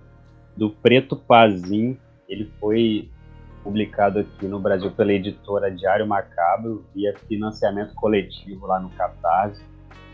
[0.57, 1.97] do Preto Pazin.
[2.29, 3.09] Ele foi
[3.62, 9.62] publicado aqui no Brasil pela editora Diário Macabro, via financiamento coletivo lá no Catarse.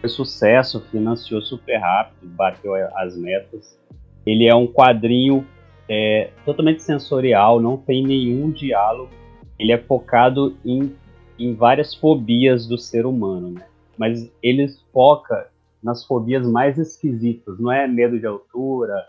[0.00, 3.78] Foi sucesso, financiou super rápido, bateu as metas.
[4.26, 5.46] Ele é um quadrinho
[5.88, 9.10] é, totalmente sensorial, não tem nenhum diálogo.
[9.58, 10.94] Ele é focado em,
[11.38, 13.71] em várias fobias do ser humano, né?
[14.02, 15.48] Mas eles foca
[15.80, 19.06] nas fobias mais esquisitas, não é medo de altura,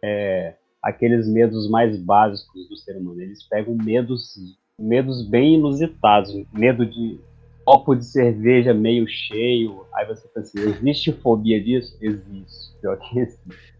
[0.00, 3.20] é, aqueles medos mais básicos do ser humano.
[3.20, 4.36] Eles pegam medos,
[4.78, 7.18] medos bem inusitados, medo de
[7.64, 9.84] copo de cerveja meio cheio.
[9.92, 11.98] Aí você pensa assim, existe fobia disso?
[12.00, 13.74] Existe, pior que existe.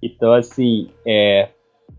[0.00, 1.48] Então, assim, é,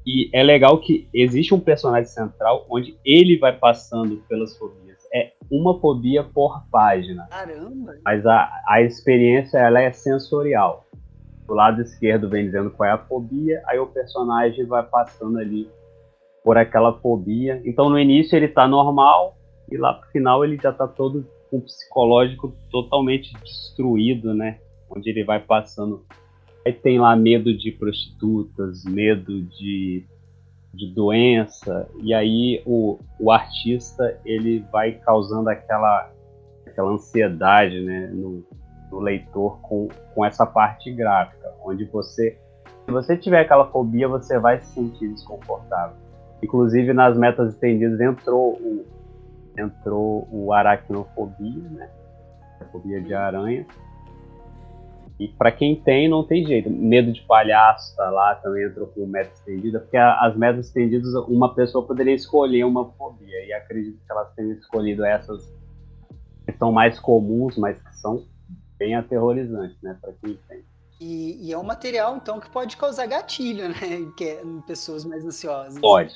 [0.08, 4.85] e é legal que existe um personagem central onde ele vai passando pelas fobias
[5.16, 7.26] é uma fobia por página.
[7.30, 7.96] Caramba!
[8.04, 10.86] Mas a, a experiência ela é sensorial.
[11.48, 15.70] Do lado esquerdo vem dizendo qual é a fobia, aí o personagem vai passando ali
[16.44, 17.62] por aquela fobia.
[17.64, 19.38] Então no início ele tá normal
[19.72, 24.60] e lá pro final ele já tá todo com o psicológico totalmente destruído, né?
[24.90, 26.06] Onde ele vai passando.
[26.66, 30.04] Aí tem lá medo de prostitutas, medo de,
[30.76, 36.12] de doença, e aí o, o artista ele vai causando aquela,
[36.68, 38.44] aquela ansiedade né, no,
[38.92, 42.38] no leitor com, com essa parte gráfica, onde você,
[42.86, 45.98] se você tiver aquela fobia, você vai se sentir desconfortável.
[46.44, 48.86] Inclusive nas metas estendidas entrou o,
[49.58, 51.90] entrou o aracnofobia, né?
[52.62, 53.66] A fobia de aranha.
[55.20, 56.70] E para quem tem, não tem jeito.
[56.70, 61.54] Medo de palhaço tá lá, também entrou com meta estendida, porque as metas estendidas, uma
[61.54, 65.54] pessoa poderia escolher uma fobia, e acredito que elas tenham escolhido essas
[66.46, 68.26] que são mais comuns, mas que são
[68.78, 70.64] bem aterrorizantes, né, para quem tem.
[71.00, 75.04] E, e, é um material, então, que pode causar gatilho, né, que é, em pessoas
[75.06, 75.80] mais ansiosas.
[75.80, 76.14] Pode.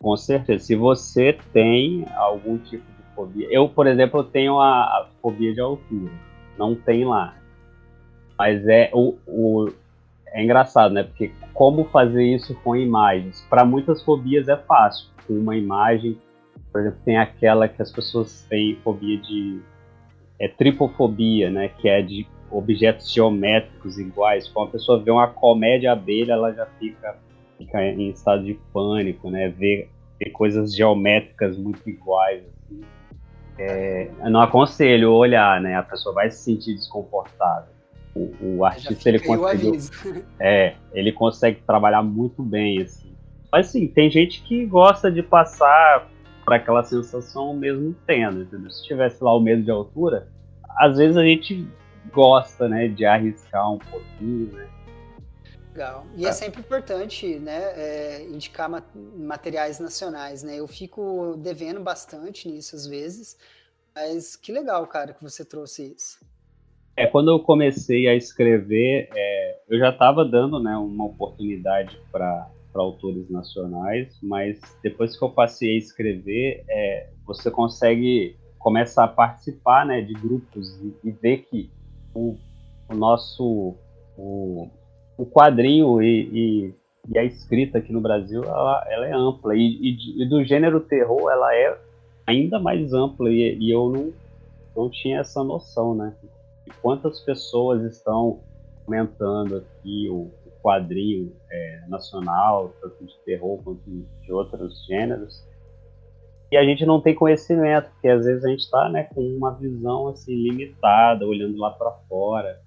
[0.00, 0.64] Com certeza.
[0.64, 3.48] Se você tem algum tipo de fobia.
[3.50, 6.12] Eu, por exemplo, tenho a, a fobia de altura.
[6.58, 7.36] Não tem lá.
[8.42, 9.72] Mas é o, o,
[10.26, 11.04] é engraçado, né?
[11.04, 13.46] Porque como fazer isso com imagens?
[13.48, 15.06] Para muitas fobias é fácil.
[15.28, 16.18] Com uma imagem,
[16.72, 19.60] por exemplo, tem aquela que as pessoas têm fobia de
[20.40, 21.68] é tripofobia, né?
[21.68, 24.48] Que é de objetos geométricos iguais.
[24.48, 27.16] Quando a pessoa vê uma comédia abelha, ela já fica
[27.56, 29.50] fica em estado de pânico, né?
[29.50, 32.42] Ver, ver coisas geométricas muito iguais.
[32.42, 32.80] Assim.
[33.56, 35.76] É, não aconselho olhar, né?
[35.76, 37.81] A pessoa vai se sentir desconfortável.
[38.14, 39.78] O, o artista ele consegue,
[40.38, 43.12] é, ele consegue trabalhar muito bem assim.
[43.50, 46.08] Mas assim, tem gente que gosta de passar
[46.44, 48.70] para aquela sensação mesmo tendo, entendeu?
[48.70, 50.28] Se tivesse lá o medo de altura,
[50.78, 51.68] às vezes a gente
[52.12, 54.68] gosta, né, de arriscar um pouquinho, né?
[55.72, 56.06] Legal.
[56.16, 58.68] E é, é sempre importante, né, é, indicar
[59.16, 60.56] materiais nacionais, né?
[60.56, 63.38] Eu fico devendo bastante nisso às vezes,
[63.94, 66.18] mas que legal, cara, que você trouxe isso.
[66.96, 72.48] É, quando eu comecei a escrever, é, eu já estava dando, né, uma oportunidade para
[72.74, 79.86] autores nacionais, mas depois que eu passei a escrever, é, você consegue começar a participar,
[79.86, 81.70] né, de grupos e, e ver que
[82.14, 82.36] o,
[82.88, 83.74] o nosso
[84.16, 84.68] o,
[85.16, 86.74] o quadrinho e, e,
[87.08, 91.54] e, a escrita aqui no Brasil ela, ela é ampla e, do gênero terror ela
[91.54, 91.76] é
[92.26, 94.12] ainda mais ampla e, eu não,
[94.76, 96.14] não tinha essa noção, né?
[96.64, 98.40] De quantas pessoas estão
[98.84, 105.44] comentando aqui o, o quadrinho é, nacional, tanto de terror quanto de outros gêneros
[106.52, 109.52] e a gente não tem conhecimento, porque às vezes a gente está né, com uma
[109.54, 112.60] visão assim limitada, olhando lá para fora,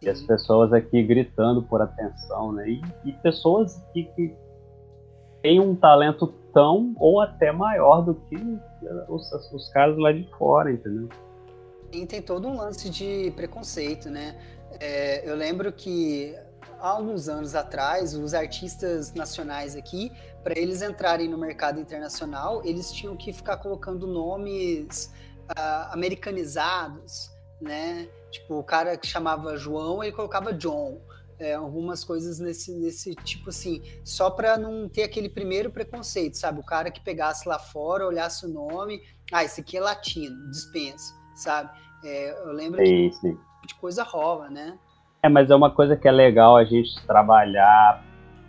[0.00, 2.68] e as pessoas aqui gritando por atenção, né?
[2.68, 4.32] E, e pessoas que, que
[5.42, 8.36] têm um talento tão ou até maior do que
[9.08, 11.08] os, os caras lá de fora, entendeu?
[11.94, 14.36] E tem todo um lance de preconceito, né?
[14.80, 16.34] É, eu lembro que
[16.80, 20.10] há alguns anos atrás, os artistas nacionais aqui
[20.42, 25.10] para eles entrarem no mercado internacional, eles tinham que ficar colocando nomes
[25.50, 27.30] uh, americanizados,
[27.60, 28.08] né?
[28.30, 31.00] Tipo, o cara que chamava João, ele colocava John.
[31.36, 36.60] É, algumas coisas nesse, nesse tipo assim, só para não ter aquele primeiro preconceito, sabe?
[36.60, 39.02] O cara que pegasse lá fora, olhasse o nome,
[39.32, 41.76] ah, esse aqui é latino, dispensa, sabe?
[42.04, 43.38] É, eu lembro sim, que sim.
[43.66, 44.78] de coisa rola, né?
[45.22, 48.04] É, mas é uma coisa que é legal a gente trabalhar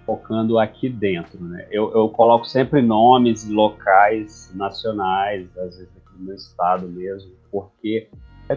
[0.05, 1.65] focando aqui dentro, né?
[1.71, 8.09] Eu, eu coloco sempre nomes locais, nacionais, às vezes aqui no meu estado mesmo, porque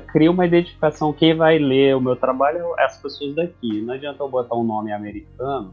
[0.08, 1.12] cria uma identificação.
[1.12, 3.80] Quem vai ler o meu trabalho é as pessoas daqui.
[3.80, 5.72] Não adianta eu botar um nome americano,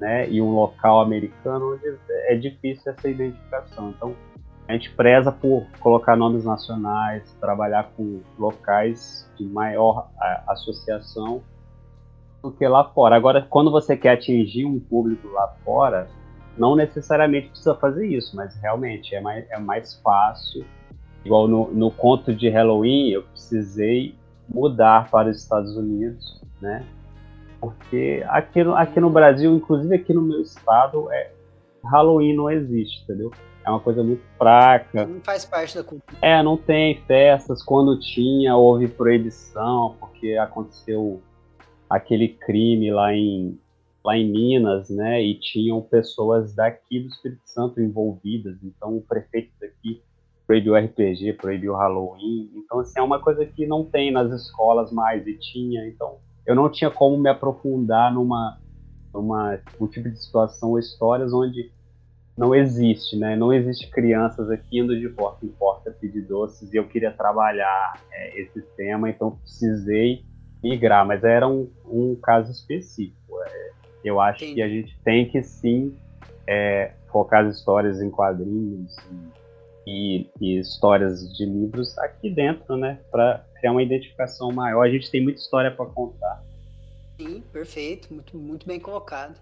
[0.00, 0.28] né?
[0.28, 3.90] E um local americano onde é difícil essa identificação.
[3.90, 4.14] Então
[4.66, 10.08] a gente preza por colocar nomes nacionais, trabalhar com locais de maior
[10.48, 11.42] associação
[12.42, 13.14] do que lá fora.
[13.14, 16.08] Agora, quando você quer atingir um público lá fora,
[16.56, 20.64] não necessariamente precisa fazer isso, mas realmente é mais, é mais fácil.
[21.24, 24.14] Igual no, no conto de Halloween, eu precisei
[24.48, 26.84] mudar para os Estados Unidos, né?
[27.60, 31.32] Porque aqui no, aqui no Brasil, inclusive aqui no meu estado, é,
[31.82, 33.30] Halloween não existe, entendeu?
[33.64, 35.06] É uma coisa muito fraca.
[35.06, 36.18] Não faz parte da cultura.
[36.20, 37.62] É, não tem festas.
[37.62, 41.22] Quando tinha, houve proibição, porque aconteceu
[41.88, 43.58] aquele crime lá em,
[44.04, 45.22] lá em Minas, né?
[45.22, 48.56] E tinham pessoas daqui do Espírito Santo envolvidas.
[48.62, 50.02] Então, o prefeito daqui
[50.46, 52.50] proibiu RPG, proibiu Halloween.
[52.54, 55.86] Então, assim, é uma coisa que não tem nas escolas mais e tinha.
[55.88, 58.58] Então, eu não tinha como me aprofundar numa,
[59.12, 61.72] numa um tipo de situação ou histórias onde
[62.36, 63.36] não existe, né?
[63.36, 68.00] Não existe crianças aqui indo de porta em porta pedir doces e eu queria trabalhar
[68.12, 70.24] é, esse tema, então precisei
[70.62, 73.40] migrar, mas era um, um caso específico.
[73.46, 73.70] É,
[74.04, 75.96] eu acho que a gente tem que sim
[76.46, 78.96] é, focar as histórias em quadrinhos
[79.86, 82.98] e, e, histórias de livros aqui dentro, né?
[83.10, 84.82] Para criar uma identificação maior.
[84.82, 86.42] A gente tem muita história para contar.
[87.16, 89.38] Sim, perfeito, muito, muito bem colocado.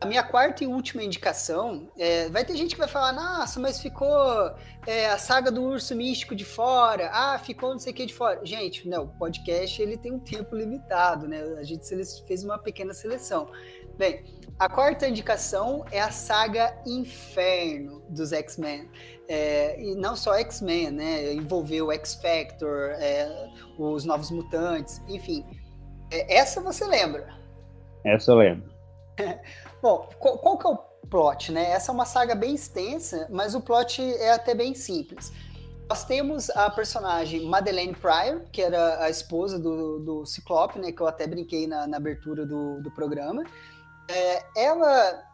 [0.00, 3.80] A minha quarta e última indicação, é, vai ter gente que vai falar, nossa, mas
[3.80, 4.08] ficou
[4.86, 8.14] é, a saga do urso místico de fora, ah, ficou não sei o que de
[8.14, 8.40] fora.
[8.44, 11.42] Gente, não, o podcast ele tem um tempo limitado, né?
[11.58, 11.84] A gente
[12.26, 13.50] fez uma pequena seleção.
[13.96, 14.24] Bem,
[14.56, 18.88] a quarta indicação é a saga Inferno dos X-Men.
[19.28, 21.32] É, e não só X-Men, né?
[21.32, 25.44] Envolveu X-Factor, é, os Novos Mutantes, enfim.
[26.12, 27.36] É, essa você lembra?
[28.04, 28.72] Essa eu lembro.
[29.80, 30.76] Bom, qual, qual, que é o
[31.08, 31.70] plot, né?
[31.70, 35.32] Essa é uma saga bem extensa, mas o plot é até bem simples.
[35.88, 40.92] Nós temos a personagem Madeleine Pryor, que era a esposa do, do Ciclope, né?
[40.92, 43.44] Que eu até brinquei na, na abertura do, do programa.
[44.08, 45.24] É, ela,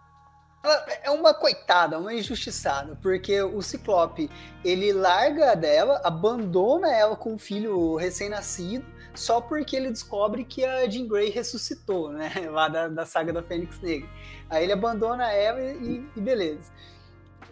[0.62, 4.30] ela, é uma coitada, uma injustiçada, porque o Ciclope
[4.64, 10.88] ele larga dela, abandona ela com um filho recém-nascido só porque ele descobre que a
[10.88, 12.32] Jean Grey ressuscitou, né?
[12.50, 14.08] Lá da, da saga da Fênix Negra.
[14.50, 16.70] Aí ele abandona ela e, e beleza.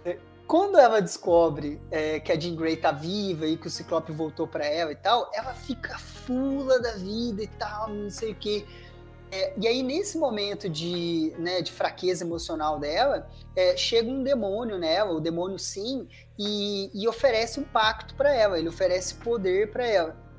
[0.05, 4.13] É, quando ela descobre é, que a Jean Grey tá viva e que o Ciclope
[4.13, 8.35] voltou para ela e tal, ela fica fula da vida e tal, não sei o
[8.35, 8.67] que.
[9.31, 14.77] É, e aí, nesse momento de, né, de fraqueza emocional dela, é, chega um demônio
[14.79, 16.07] nela, o demônio sim,
[16.39, 20.32] e, e oferece um pacto para ela, ele oferece poder para ela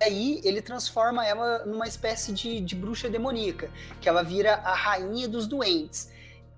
[0.00, 5.28] aí ele transforma ela numa espécie de, de bruxa demoníaca, que ela vira a rainha
[5.28, 6.10] dos doentes.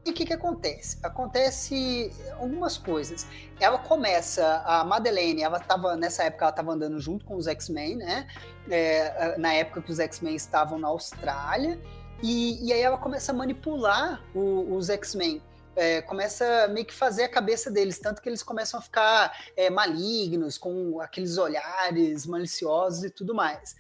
[0.05, 0.99] E o que, que acontece?
[1.03, 3.25] Acontece algumas coisas.
[3.61, 7.97] Ela começa, a Madeleine, ela estava nessa época ela estava andando junto com os X-Men,
[7.97, 8.27] né?
[8.69, 11.81] É, na época que os X-Men estavam na Austrália,
[12.23, 15.43] e, e, aí ela começa a manipular o, os X-Men
[15.75, 19.71] é, começa meio que fazer a cabeça deles, tanto que eles começam a ficar é,
[19.71, 23.75] malignos, com aqueles olhares maliciosos e tudo mais.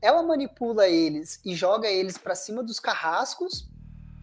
[0.00, 3.68] Ela manipula eles e joga eles para cima dos carrascos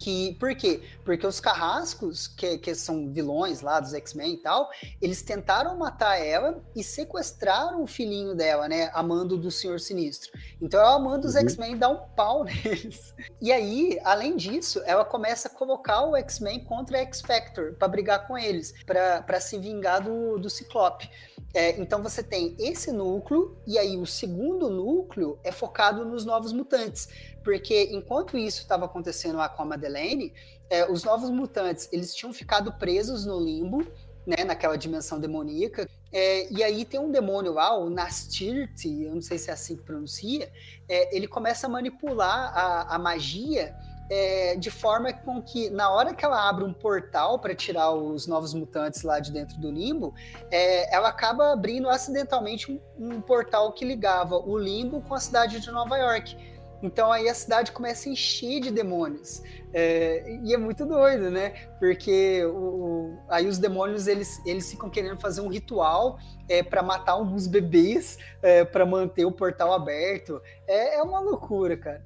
[0.02, 0.82] que, por quê?
[1.04, 4.68] Porque os carrascos, que, que são vilões lá dos X-Men e tal,
[5.00, 8.90] eles tentaram matar ela e sequestraram o filhinho dela, né?
[8.94, 10.32] Amando do Senhor Sinistro.
[10.60, 11.42] Então ela manda os uhum.
[11.42, 13.14] X-Men dar um pau neles.
[13.40, 18.26] E aí, além disso, ela começa a colocar o X-Men contra a X-Factor para brigar
[18.26, 21.08] com eles, para se vingar do, do Ciclope.
[21.54, 26.52] É, então você tem esse núcleo, e aí o segundo núcleo é focado nos novos
[26.52, 27.08] mutantes.
[27.42, 30.32] Porque enquanto isso estava acontecendo lá com a Madeleine,
[30.70, 33.86] é, os novos mutantes eles tinham ficado presos no limbo,
[34.26, 35.88] né, naquela dimensão demoníaca.
[36.12, 39.76] É, e aí tem um demônio lá, o Nastirti, eu não sei se é assim
[39.76, 40.50] que pronuncia,
[40.88, 43.74] é, ele começa a manipular a, a magia
[44.10, 48.26] é, de forma com que, na hora que ela abre um portal para tirar os
[48.26, 50.14] novos mutantes lá de dentro do limbo,
[50.50, 55.60] é, ela acaba abrindo acidentalmente um, um, portal que ligava o limbo com a cidade
[55.60, 56.36] de Nova York.
[56.82, 59.42] Então aí a cidade começa a encher de demônios.
[59.72, 61.50] É, e é muito doido, né?
[61.78, 66.18] Porque o, o, aí os demônios eles, eles ficam querendo fazer um ritual
[66.48, 70.40] é, para matar alguns bebês é, para manter o portal aberto.
[70.66, 72.04] É, é uma loucura, cara.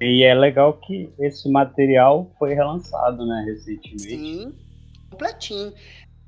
[0.00, 4.02] E é legal que esse material foi relançado, né, recentemente.
[4.02, 4.52] Sim,
[5.10, 5.72] completinho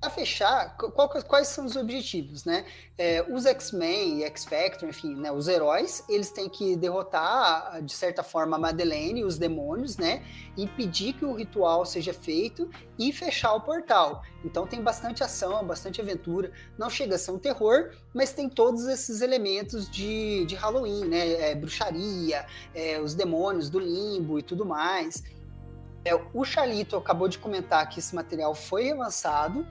[0.05, 2.67] para fechar, qual, quais são os objetivos, né?
[2.99, 8.23] É, os X-Men e X-Factor, enfim, né, os heróis, eles têm que derrotar, de certa
[8.23, 10.23] forma, a Madeleine e os demônios, né?
[10.59, 14.23] Impedir que o ritual seja feito e fechar o portal.
[14.45, 16.53] Então tem bastante ação, bastante aventura.
[16.77, 21.51] Não chega a ser um terror, mas tem todos esses elementos de, de Halloween, né?
[21.51, 25.23] É, bruxaria, é, os demônios do limbo e tudo mais.
[26.05, 29.67] É, o Chalito acabou de comentar que esse material foi relançado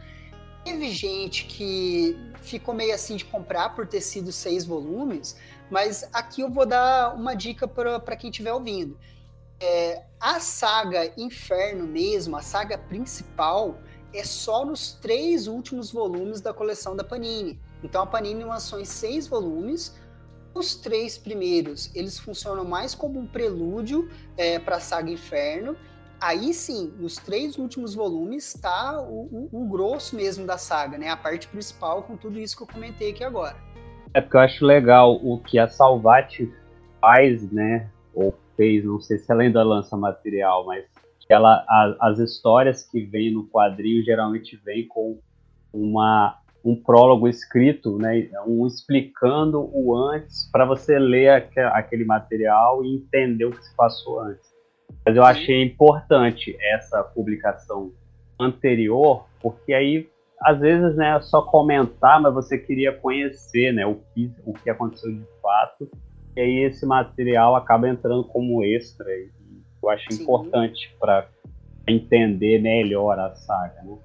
[0.63, 5.35] Teve gente que ficou meio assim de comprar por ter sido seis volumes,
[5.69, 8.97] mas aqui eu vou dar uma dica para quem estiver ouvindo.
[9.59, 13.77] É, a saga Inferno mesmo, a saga principal,
[14.13, 17.59] é só nos três últimos volumes da coleção da Panini.
[17.83, 19.95] Então a Panini lançou em seis volumes.
[20.53, 25.75] Os três primeiros, eles funcionam mais como um prelúdio é, para a saga Inferno
[26.23, 31.09] aí sim, nos três últimos volumes está o, o, o, grosso mesmo da saga, né?
[31.09, 33.57] A parte principal com tudo isso que eu comentei aqui agora.
[34.13, 36.49] É porque eu acho legal o que a Salvati
[37.01, 37.89] faz, né?
[38.13, 40.85] Ou fez, não sei se ela ainda lança material, mas
[41.27, 45.19] ela, a, as histórias que vêm no quadrinho geralmente vêm com
[45.73, 52.85] uma, um prólogo escrito, né, um explicando o antes para você ler aqu aquele material
[52.85, 54.52] e entender o que se passou antes.
[55.05, 57.91] Mas eu achei importante essa publicação
[58.39, 60.09] anterior, porque aí
[60.41, 64.69] às vezes né, é só comentar, mas você queria conhecer né, o, que, o que
[64.69, 65.89] aconteceu de fato,
[66.35, 69.29] e aí esse material acaba entrando como extra, e
[69.81, 70.23] eu acho Sim.
[70.23, 71.29] importante para
[71.87, 73.81] entender melhor a saga.
[73.83, 73.97] Né?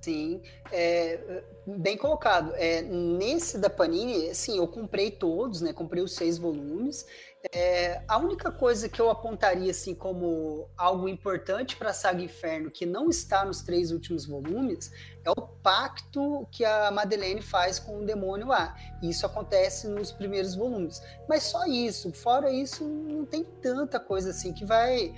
[0.00, 0.40] Sim,
[0.72, 2.54] é, bem colocado.
[2.54, 5.74] É, nesse da Panini, sim, eu comprei todos, né?
[5.74, 7.06] Comprei os seis volumes.
[7.54, 12.70] É, a única coisa que eu apontaria assim como algo importante para a saga Inferno
[12.70, 14.92] que não está nos três últimos volumes
[15.24, 18.76] é o pacto que a Madeleine faz com o demônio lá.
[19.02, 21.02] Isso acontece nos primeiros volumes.
[21.26, 22.12] Mas só isso.
[22.12, 25.14] Fora isso, não tem tanta coisa assim que vai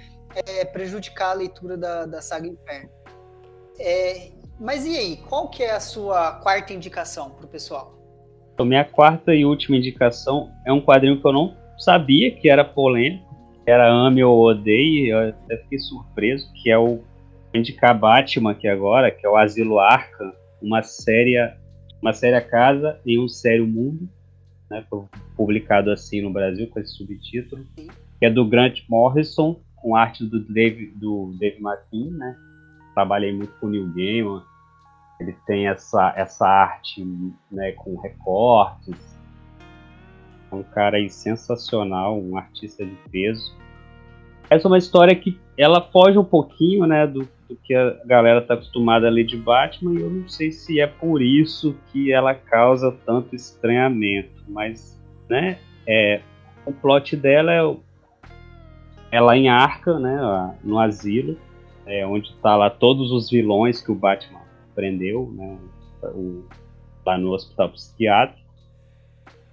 [0.46, 2.90] é, prejudicar a leitura da, da saga Inferno.
[3.80, 7.98] É, mas e aí, qual que é a sua quarta indicação para o pessoal?
[8.54, 12.64] Então, minha quarta e última indicação é um quadrinho que eu não sabia que era
[12.64, 13.24] polêmico,
[13.66, 17.00] era ame ou odeie, eu até fiquei surpreso, que é o
[17.54, 21.36] indicar Batman aqui agora, que é o Asilo Arkham, uma série,
[22.00, 24.08] uma série casa em um sério mundo,
[24.70, 24.84] né,
[25.36, 30.40] publicado assim no Brasil com esse subtítulo, que é do Grant Morrison, com arte do
[30.40, 32.36] Dave, do Dave McKean, né?
[32.94, 34.42] Trabalhei muito com o Neil Gaiman,
[35.20, 37.04] ele tem essa, essa arte
[37.50, 39.11] né, com recortes.
[40.52, 43.56] É um cara aí sensacional, um artista de peso.
[44.50, 48.40] Essa é uma história que ela foge um pouquinho né, do, do que a galera
[48.40, 52.12] está acostumada a ler de Batman, e eu não sei se é por isso que
[52.12, 54.42] ela causa tanto estranhamento.
[54.46, 56.20] Mas né, é,
[56.66, 57.76] o plot dela é
[59.10, 61.36] ela em Arca, né, no asilo,
[61.86, 64.40] é, onde está lá todos os vilões que o Batman
[64.74, 65.58] prendeu, né,
[66.02, 66.44] o,
[67.04, 68.42] lá no hospital psiquiátrico.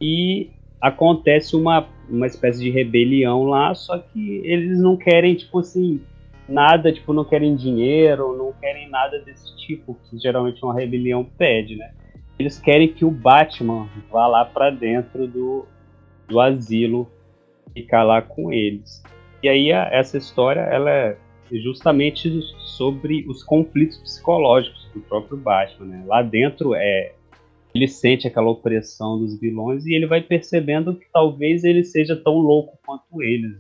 [0.02, 0.50] E
[0.82, 6.02] acontece uma, uma espécie de rebelião lá, só que eles não querem, tipo assim,
[6.48, 11.76] nada, tipo, não querem dinheiro, não querem nada desse tipo, que geralmente uma rebelião pede,
[11.76, 11.92] né?
[12.38, 15.66] Eles querem que o Batman vá lá para dentro do,
[16.28, 17.08] do asilo,
[17.74, 19.04] ficar lá com eles.
[19.44, 21.18] E aí a, essa história, ela é
[21.52, 25.86] justamente sobre os conflitos psicológicos do próprio Batman.
[25.88, 26.04] Né?
[26.08, 27.14] Lá dentro é
[27.80, 32.38] ele sente aquela opressão dos vilões e ele vai percebendo que talvez ele seja tão
[32.38, 33.58] louco quanto eles.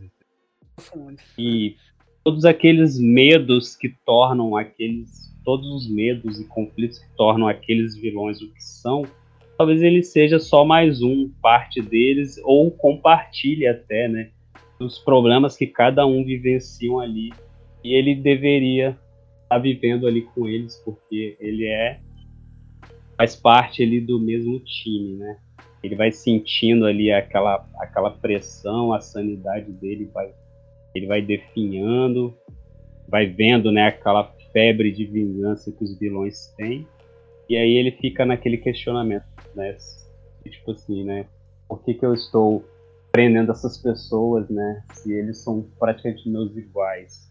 [1.38, 1.76] E
[2.24, 8.41] todos aqueles medos que tornam aqueles todos os medos e conflitos que tornam aqueles vilões
[8.41, 9.03] o que são,
[9.57, 14.30] talvez ele seja só mais um parte deles ou compartilhe até, né,
[14.78, 17.32] dos problemas que cada um vivenciam ali
[17.84, 21.99] e ele deveria estar tá vivendo ali com eles, porque ele é
[23.20, 25.38] faz parte ali do mesmo time, né?
[25.84, 30.34] Ele vai sentindo ali aquela, aquela pressão, a sanidade dele vai
[30.95, 32.34] ele vai definhando,
[33.07, 36.88] vai vendo, né, aquela febre de vingança que os vilões têm.
[37.47, 39.76] E aí ele fica naquele questionamento, né?
[40.49, 41.26] Tipo assim, né?
[41.67, 42.63] Por que, que eu estou
[43.11, 44.82] prendendo essas pessoas, né?
[44.93, 47.30] Se eles são praticamente meus iguais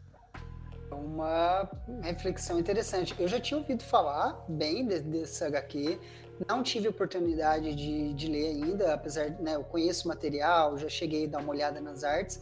[0.99, 1.69] uma
[2.03, 3.15] reflexão interessante.
[3.19, 5.99] Eu já tinha ouvido falar bem de, desse HQ,
[6.47, 11.27] não tive oportunidade de, de ler ainda, apesar, né, eu conheço o material, já cheguei
[11.27, 12.41] a dar uma olhada nas artes,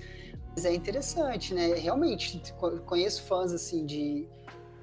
[0.55, 1.75] mas é interessante, né?
[1.75, 2.43] Realmente,
[2.87, 4.27] conheço fãs, assim, de,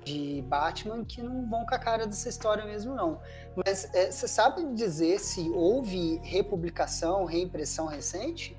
[0.03, 3.19] de Batman que não vão com a cara dessa história mesmo, não.
[3.55, 8.55] Mas é, você sabe dizer se houve republicação, reimpressão recente?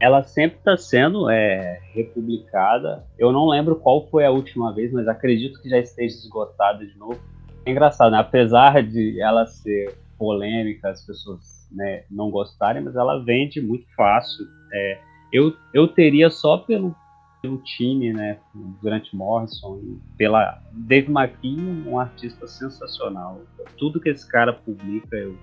[0.00, 3.04] Ela sempre está sendo é, republicada.
[3.18, 6.96] Eu não lembro qual foi a última vez, mas acredito que já esteja esgotada de
[6.98, 7.20] novo.
[7.64, 8.18] É engraçado, né?
[8.18, 14.46] apesar de ela ser polêmica, as pessoas né, não gostarem, mas ela vende muito fácil.
[14.72, 15.00] É,
[15.32, 16.94] eu, eu teria só pelo,
[17.40, 18.38] pelo time, né,
[18.82, 23.40] Grant Morrison pela Dave McKean, um artista sensacional.
[23.78, 25.36] Tudo que esse cara publica eu,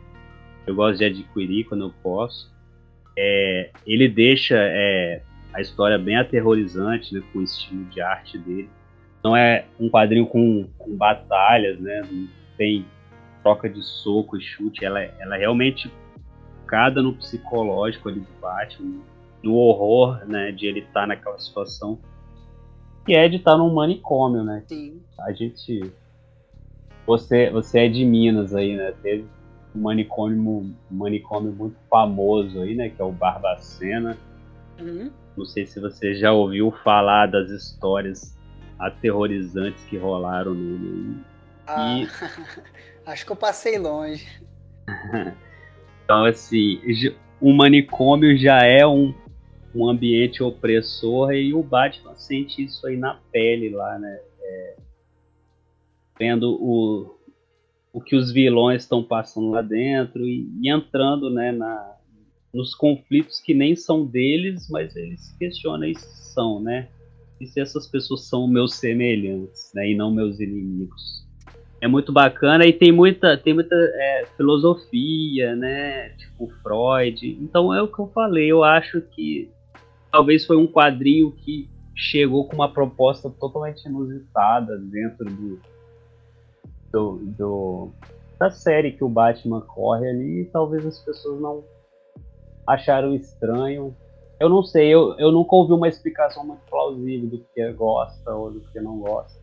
[0.67, 2.51] eu gosto de adquirir quando eu posso
[3.23, 5.21] é, ele deixa é,
[5.53, 8.67] a história bem aterrorizante, né, com o estilo de arte dele.
[9.23, 12.83] Não é um quadrinho com, com batalhas, né, não tem
[13.43, 15.91] troca de soco e chute, ela, ela é realmente
[16.61, 19.01] focada no psicológico ali do Batman,
[19.43, 21.99] no horror, né, de ele estar tá naquela situação,
[23.05, 24.63] que é de estar tá num manicômio, né?
[24.67, 24.99] Sim.
[25.19, 25.91] A gente...
[27.05, 28.93] Você, você é de Minas aí, né?
[29.01, 29.25] Teve
[29.75, 32.89] um manicômio, manicômio muito famoso aí, né?
[32.89, 34.17] Que é o Barbacena.
[34.79, 35.11] Uhum.
[35.37, 38.37] Não sei se você já ouviu falar das histórias
[38.77, 41.17] aterrorizantes que rolaram nele.
[41.67, 42.07] Ah, e...
[43.05, 44.27] acho que eu passei longe.
[46.03, 46.81] então, assim,
[47.39, 49.13] o manicômio já é um,
[49.73, 54.19] um ambiente opressor e o Batman sente isso aí na pele lá, né?
[54.41, 54.75] É,
[56.19, 57.20] vendo o,
[57.93, 61.95] o que os vilões estão passando lá dentro e, e, entrando né, na,
[62.53, 66.87] nos conflitos que nem são deles, mas eles questionam e são, né?
[67.39, 71.21] E se essas pessoas são meus semelhantes, né, e não meus inimigos.
[71.81, 76.09] É muito bacana e tem muita, tem muita é, filosofia, né?
[76.09, 77.37] Tipo Freud.
[77.41, 78.51] Então é o que eu falei.
[78.51, 79.49] Eu acho que
[80.11, 85.59] talvez foi um quadrinho que chegou com uma proposta totalmente inusitada dentro do,
[86.91, 87.89] do, do,
[88.39, 91.63] da série que o Batman corre ali talvez as pessoas não
[92.67, 93.95] acharam estranho.
[94.39, 98.51] Eu não sei, eu, eu nunca ouvi uma explicação muito plausível do que gosta ou
[98.51, 99.39] do que não gosta.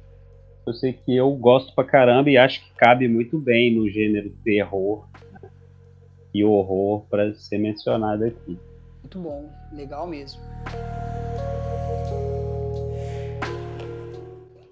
[0.67, 4.31] Eu sei que eu gosto pra caramba e acho que cabe muito bem no gênero
[4.45, 5.49] terror né?
[6.35, 8.59] e horror para ser mencionado aqui.
[9.01, 10.43] Muito bom, legal mesmo.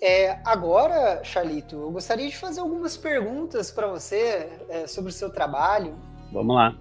[0.09, 5.29] É, agora, Charlito, eu gostaria de fazer algumas perguntas para você é, sobre o seu
[5.31, 5.97] trabalho.
[6.33, 6.77] Vamos lá.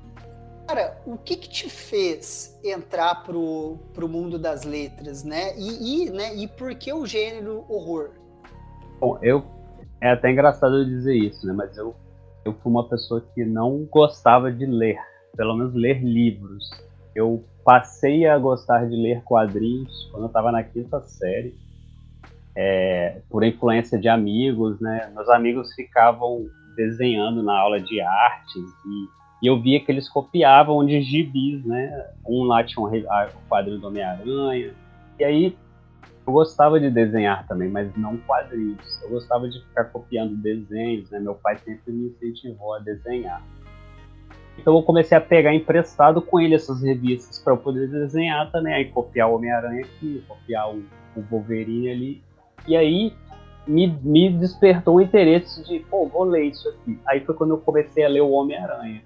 [0.68, 5.58] Cara, o que, que te fez entrar pro, pro mundo das letras, né?
[5.58, 6.36] E, e, né?
[6.36, 8.12] e por que o gênero horror?
[9.00, 9.44] Bom, eu.
[10.00, 11.54] É até engraçado eu dizer isso, né?
[11.54, 11.96] Mas eu,
[12.46, 15.00] eu fui uma pessoa que não gostava de ler,
[15.36, 16.70] pelo menos ler livros.
[17.16, 21.58] Eu passei a gostar de ler quadrinhos quando eu estava na quinta série,
[22.56, 25.12] é, por influência de amigos, né?
[25.14, 26.46] Meus amigos ficavam
[26.76, 32.08] desenhando na aula de artes e, e eu via que eles copiavam de gibis, né?
[32.26, 34.74] Um lá tinha um, o quadro do Homem-Aranha.
[35.20, 35.58] E aí
[36.26, 39.02] eu gostava de desenhar também, mas não quadrinhos.
[39.04, 41.20] Eu gostava de ficar copiando desenhos, né?
[41.20, 43.44] Meu pai sempre me incentivou a desenhar.
[44.58, 48.74] Então eu comecei a pegar emprestado com ele essas revistas para eu poder desenhar também,
[48.74, 50.84] aí copiar o Homem-Aranha aqui, copiar o,
[51.16, 52.24] o Wolverine ali.
[52.68, 53.14] E aí
[53.68, 57.00] me, me despertou o interesse de, pô, vou ler isso aqui.
[57.08, 59.02] Aí foi quando eu comecei a ler o Homem-Aranha.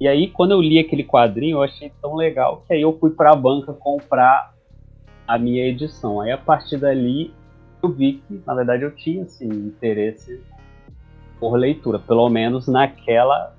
[0.00, 3.10] E aí, quando eu li aquele quadrinho, eu achei tão legal que aí eu fui
[3.10, 4.52] para a banca comprar
[5.28, 6.20] a minha edição.
[6.20, 7.32] Aí, a partir dali,
[7.80, 10.42] eu vi que, na verdade, eu tinha assim, interesse
[11.38, 13.54] por leitura, pelo menos naquela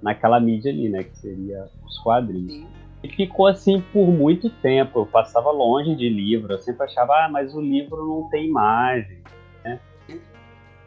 [0.00, 1.02] naquela mídia ali, né?
[1.02, 2.52] Que seria os quadrinhos.
[2.52, 2.77] Sim.
[3.02, 5.00] E ficou assim por muito tempo.
[5.00, 6.52] Eu passava longe de livro.
[6.52, 9.22] Eu sempre achava, ah, mas o livro não tem imagem,
[9.64, 9.80] né?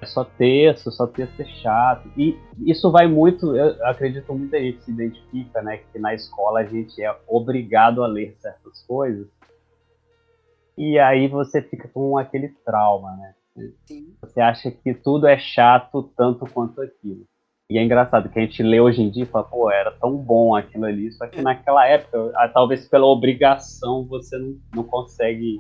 [0.01, 2.12] É só texto, só texto é chato.
[2.18, 5.78] E isso vai muito, eu acredito muita gente se identifica, né?
[5.78, 9.28] Que na escola a gente é obrigado a ler certas coisas.
[10.78, 13.36] E aí você fica com aquele trauma, né?
[13.86, 14.16] Sim.
[14.22, 17.26] Você acha que tudo é chato tanto quanto aquilo.
[17.72, 20.17] E é engraçado que a gente lê hoje em dia e fala, pô, era tão
[20.17, 25.57] bom aquilo ali, só que naquela época, talvez pela obrigação, você não, não consegue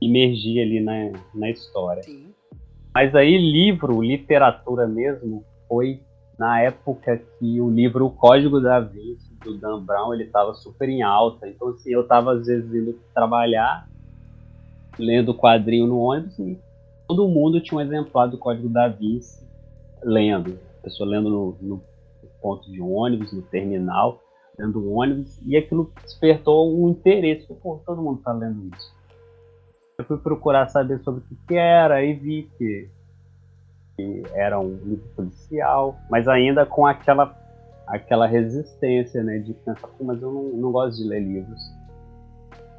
[0.00, 2.02] imergir ali na, na história.
[2.04, 2.32] Sim.
[2.94, 6.00] Mas aí, livro, literatura mesmo, foi
[6.38, 10.88] na época que o livro O Código da Vinci, do Dan Brown, ele estava super
[10.88, 11.46] em alta.
[11.46, 13.86] Então, assim, eu estava às vezes indo trabalhar,
[14.98, 16.58] lendo o quadrinho no ônibus e
[17.06, 19.44] todo mundo tinha um exemplar do Código da Vinci
[20.02, 21.82] lendo pessoa lendo no, no
[22.40, 24.20] ponto de ônibus, no terminal,
[24.56, 27.46] lendo um ônibus, e aquilo despertou um interesse.
[27.60, 28.94] Pô, todo mundo está lendo isso.
[29.98, 32.88] Eu fui procurar saber sobre o que era e vi que,
[33.96, 37.44] que era um livro policial, mas ainda com aquela
[37.86, 41.60] aquela resistência, né, de pensar, Pô, mas eu não, não gosto de ler livros.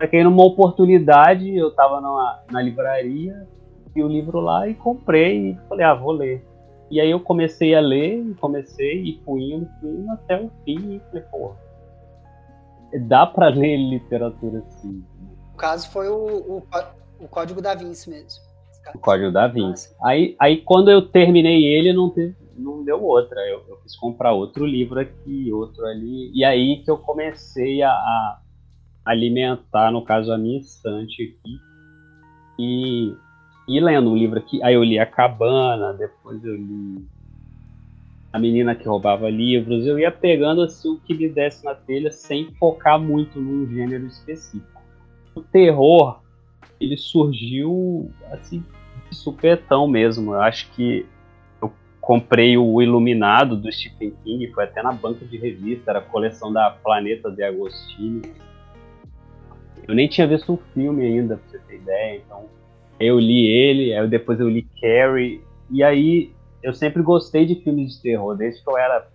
[0.01, 3.47] Fiquei numa oportunidade, eu estava na, na livraria,
[3.95, 6.45] vi o livro lá e comprei e falei, ah, vou ler.
[6.89, 10.95] E aí eu comecei a ler, comecei e fui indo, fui indo até o fim
[10.95, 11.51] e falei, pô,
[13.07, 15.03] dá para ler literatura assim.
[15.53, 16.63] O caso foi o, o,
[17.19, 18.47] o Código da Vinci mesmo.
[18.95, 19.93] O Código da Vinci.
[20.01, 23.39] Aí, aí quando eu terminei ele, não, teve, não deu outra.
[23.41, 26.31] Eu, eu quis comprar outro livro aqui, outro ali.
[26.33, 28.41] E aí que eu comecei a, a
[29.05, 31.57] alimentar, no caso, a minha estante aqui.
[32.59, 33.13] E
[33.67, 37.05] e lendo um livro aqui, aí eu li A Cabana, depois eu li
[38.31, 42.09] A Menina que Roubava Livros, eu ia pegando assim o que me desse na telha
[42.09, 44.81] sem focar muito num gênero específico.
[45.35, 46.21] O terror,
[46.79, 48.63] ele surgiu assim,
[49.09, 50.33] de supetão mesmo.
[50.33, 51.05] Eu acho que
[51.61, 56.03] eu comprei o Iluminado do Stephen King, foi até na banca de revista, era a
[56.03, 58.21] coleção da Planeta de Agostini.
[59.87, 62.45] Eu nem tinha visto o filme ainda, pra você ter ideia, então
[62.99, 66.31] Eu li ele, aí depois eu li Carrie, e aí
[66.63, 69.07] eu sempre gostei de filmes de terror, desde que eu era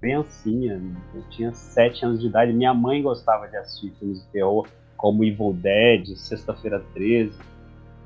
[0.00, 0.80] criancinha,
[1.14, 4.66] eu tinha sete anos de idade, minha mãe gostava de assistir filmes de terror,
[4.96, 7.38] como Evil Dead, Sexta-feira 13,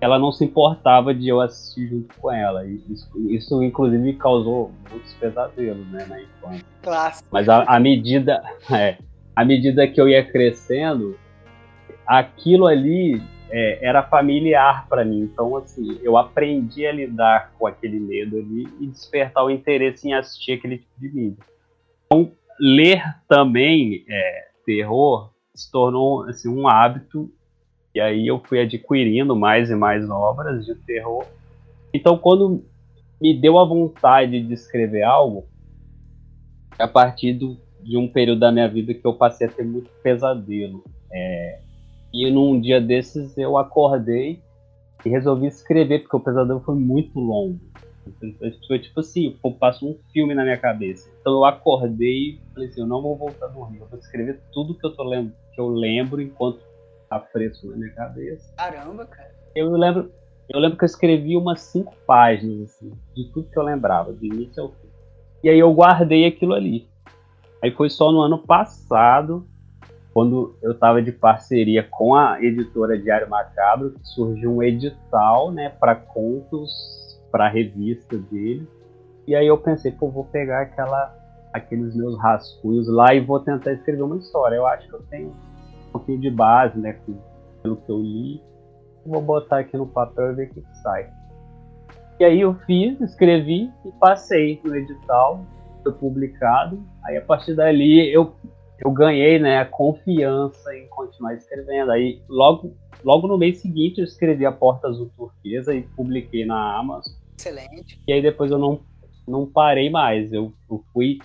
[0.01, 2.65] ela não se importava de eu assistir junto com ela.
[2.67, 6.67] Isso, isso inclusive, me causou muitos pesadelos, né, na infância.
[6.83, 7.29] Clássico.
[7.33, 8.99] Mas à medida, é,
[9.35, 11.17] à medida que eu ia crescendo,
[12.07, 13.21] aquilo ali
[13.51, 15.23] é, era familiar para mim.
[15.23, 20.15] Então, assim, eu aprendi a lidar com aquele medo ali e despertar o interesse em
[20.15, 21.45] assistir aquele tipo de mídia.
[22.07, 27.31] Então, ler também é, terror se tornou assim, um hábito
[27.95, 31.25] e aí eu fui adquirindo mais e mais obras de terror.
[31.93, 32.65] Então, quando
[33.21, 35.47] me deu a vontade de escrever algo,
[36.77, 39.89] a partir do, de um período da minha vida que eu passei a ter muito
[40.03, 40.85] pesadelo.
[41.13, 41.61] É,
[42.15, 44.41] e num dia desses eu acordei
[45.05, 47.59] e resolvi escrever, porque o pesadelo foi muito longo.
[48.69, 51.11] Foi tipo assim, passou um filme na minha cabeça.
[51.21, 54.41] Então eu acordei e falei assim, eu não vou voltar a dormir, eu vou escrever
[54.53, 56.61] tudo que eu, tô lem que eu lembro enquanto
[57.11, 58.55] tá fresco na minha cabeça.
[58.57, 59.35] Caramba, cara.
[59.57, 60.13] Eu lembro,
[60.49, 64.25] eu lembro que eu escrevi umas cinco páginas, assim, de tudo que eu lembrava, do
[64.25, 64.89] início ao fim.
[65.43, 66.87] E aí eu guardei aquilo ali.
[67.63, 69.49] Aí foi só no ano passado,
[70.15, 75.97] quando eu estava de parceria com a editora Diário Macabro, surgiu um edital, né, para
[75.97, 76.71] contos,
[77.33, 78.65] para revista dele.
[79.27, 81.13] E aí eu pensei, pô, vou pegar aquela,
[81.53, 84.55] aqueles meus rascunhos lá e vou tentar escrever uma história.
[84.55, 85.35] Eu acho que eu tenho
[85.91, 86.97] pouquinho de base, né,
[87.61, 88.41] pelo que eu li.
[89.05, 91.11] Vou botar aqui no papel e ver o que sai.
[92.21, 95.45] E aí eu fiz, escrevi e passei no edital,
[95.83, 96.81] foi publicado.
[97.03, 98.33] Aí a partir dali eu,
[98.85, 101.91] eu ganhei né, a confiança em continuar escrevendo.
[101.91, 106.77] Aí logo, logo no mês seguinte eu escrevi a Porta Azul Turquesa e publiquei na
[106.77, 107.15] Amazon.
[107.37, 107.99] Excelente.
[108.07, 108.81] E aí depois eu não,
[109.27, 110.33] não parei mais.
[110.33, 111.19] Eu, eu fui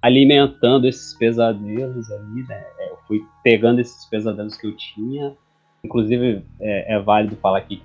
[0.00, 2.64] alimentando esses pesadelos ali, né?
[2.78, 5.36] É, eu fui pegando esses pesadelos que eu tinha.
[5.84, 7.82] Inclusive, é, é válido falar que,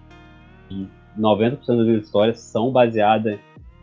[0.69, 3.39] que 90% das histórias são baseadas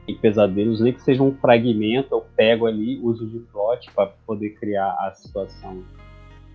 [0.09, 4.51] em pesadelos, nem que seja um fragmento, eu pego ali, uso de plot para poder
[4.51, 5.83] criar a situação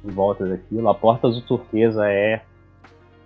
[0.03, 0.87] em volta daquilo.
[0.87, 2.41] A Porta Azul Turquesa é.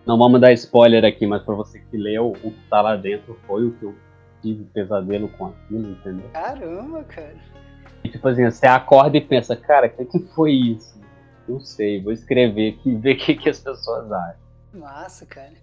[0.05, 3.35] Não vamos dar spoiler aqui, mas para você que leu, o que tá lá dentro
[3.47, 3.95] foi o que eu
[4.41, 6.29] tive pesadelo com aquilo, entendeu?
[6.31, 7.35] Caramba, cara.
[8.03, 11.01] E, tipo assim, você acorda e pensa, cara, o que, foi isso?
[11.47, 14.45] Não sei, vou escrever aqui e ver o que, que as pessoas acham.
[14.75, 15.53] Massa, cara.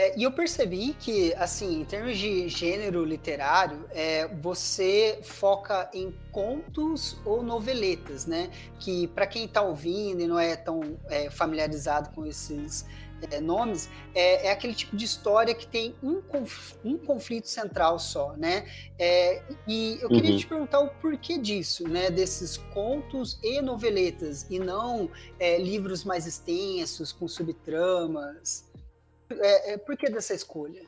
[0.00, 6.10] É, e eu percebi que, assim, em termos de gênero literário, é, você foca em
[6.32, 8.50] contos ou noveletas, né?
[8.78, 12.86] Que para quem está ouvindo e não é tão é, familiarizado com esses
[13.30, 17.98] é, nomes, é, é, aquele tipo de história que tem um, conf, um conflito central
[17.98, 18.66] só, né?
[18.98, 20.38] É, e eu queria uhum.
[20.38, 22.10] te perguntar o porquê disso, né?
[22.10, 25.10] Desses contos e noveletas, e não
[25.58, 28.69] livros mais extensos, com subtramas.
[29.38, 30.82] É, é, por que dessa escolha?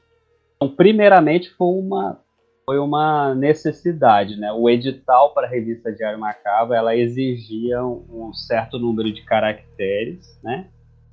[0.56, 2.20] Então, primeiramente, foi uma,
[2.64, 4.52] foi uma necessidade, né?
[4.52, 10.38] O edital para a revista Diário Macabro, ela exigia um, um certo número de caracteres,
[10.42, 10.68] né?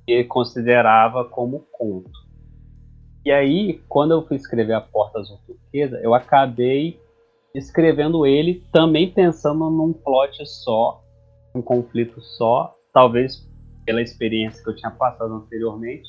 [0.06, 2.10] que considerava como conto.
[3.24, 7.00] E aí, quando eu fui escrever A Porta Azul Turquesa, eu acabei
[7.54, 11.02] escrevendo ele também pensando num plot só,
[11.54, 13.48] um conflito só, talvez
[13.84, 16.08] pela experiência que eu tinha passado anteriormente.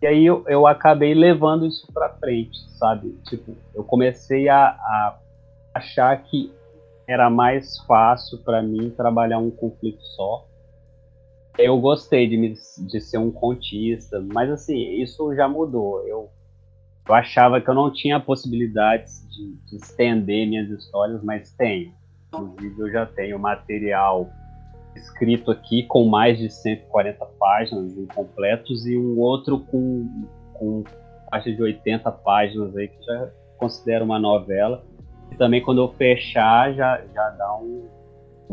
[0.00, 3.10] E aí eu, eu acabei levando isso para frente, sabe?
[3.28, 5.18] Tipo, eu comecei a, a
[5.74, 6.52] achar que
[7.06, 10.48] era mais fácil para mim trabalhar um conflito só
[11.58, 16.06] eu gostei de, me, de ser um contista, mas assim, isso já mudou.
[16.06, 16.30] Eu,
[17.06, 21.92] eu achava que eu não tinha possibilidades de, de estender minhas histórias, mas tenho.
[22.32, 24.30] Inclusive, eu já tenho material
[24.98, 30.84] escrito aqui com mais de 140 páginas incompletos e um outro com, com
[31.30, 34.84] faixa de 80 páginas aí que já considero uma novela.
[35.30, 37.86] E também quando eu fechar já, já dá um,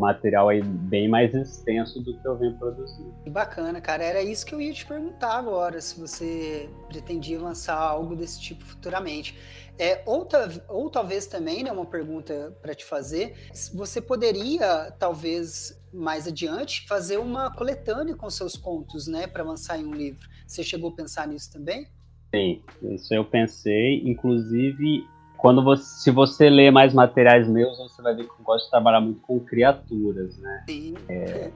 [0.00, 3.14] material aí bem mais extenso do que eu venho produzindo.
[3.24, 4.04] Que bacana, cara.
[4.04, 8.64] Era isso que eu ia te perguntar agora, se você pretendia lançar algo desse tipo
[8.64, 9.36] futuramente.
[9.78, 10.26] É, ou,
[10.68, 13.34] ou talvez também, né, uma pergunta para te fazer,
[13.74, 19.84] você poderia, talvez mais adiante, fazer uma coletânea com seus contos, né, para lançar em
[19.84, 20.26] um livro.
[20.46, 21.88] Você chegou a pensar nisso também?
[22.34, 24.02] Sim, isso eu pensei.
[24.04, 25.06] Inclusive,
[25.36, 28.70] quando você, se você lê mais materiais meus, você vai ver que eu gosto de
[28.70, 30.64] trabalhar muito com criaturas, né?
[30.68, 30.94] Sim.
[31.08, 31.50] É,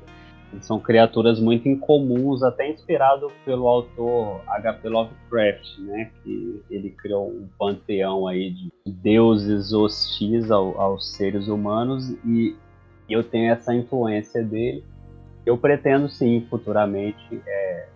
[0.61, 4.89] São criaturas muito incomuns, até inspirado pelo autor H.P.
[4.89, 6.11] Lovecraft, né?
[6.23, 12.57] Que ele criou um panteão aí de deuses hostis ao, aos seres humanos e
[13.09, 14.85] eu tenho essa influência dele.
[15.47, 17.89] Eu pretendo sim, futuramente, é,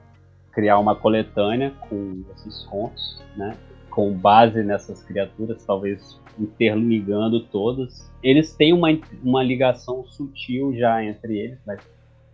[0.52, 3.56] criar uma coletânea com esses contos, né?
[3.94, 8.10] Com base nessas criaturas, talvez interligando todas.
[8.22, 8.88] Eles têm uma,
[9.22, 11.80] uma ligação sutil já entre eles, mas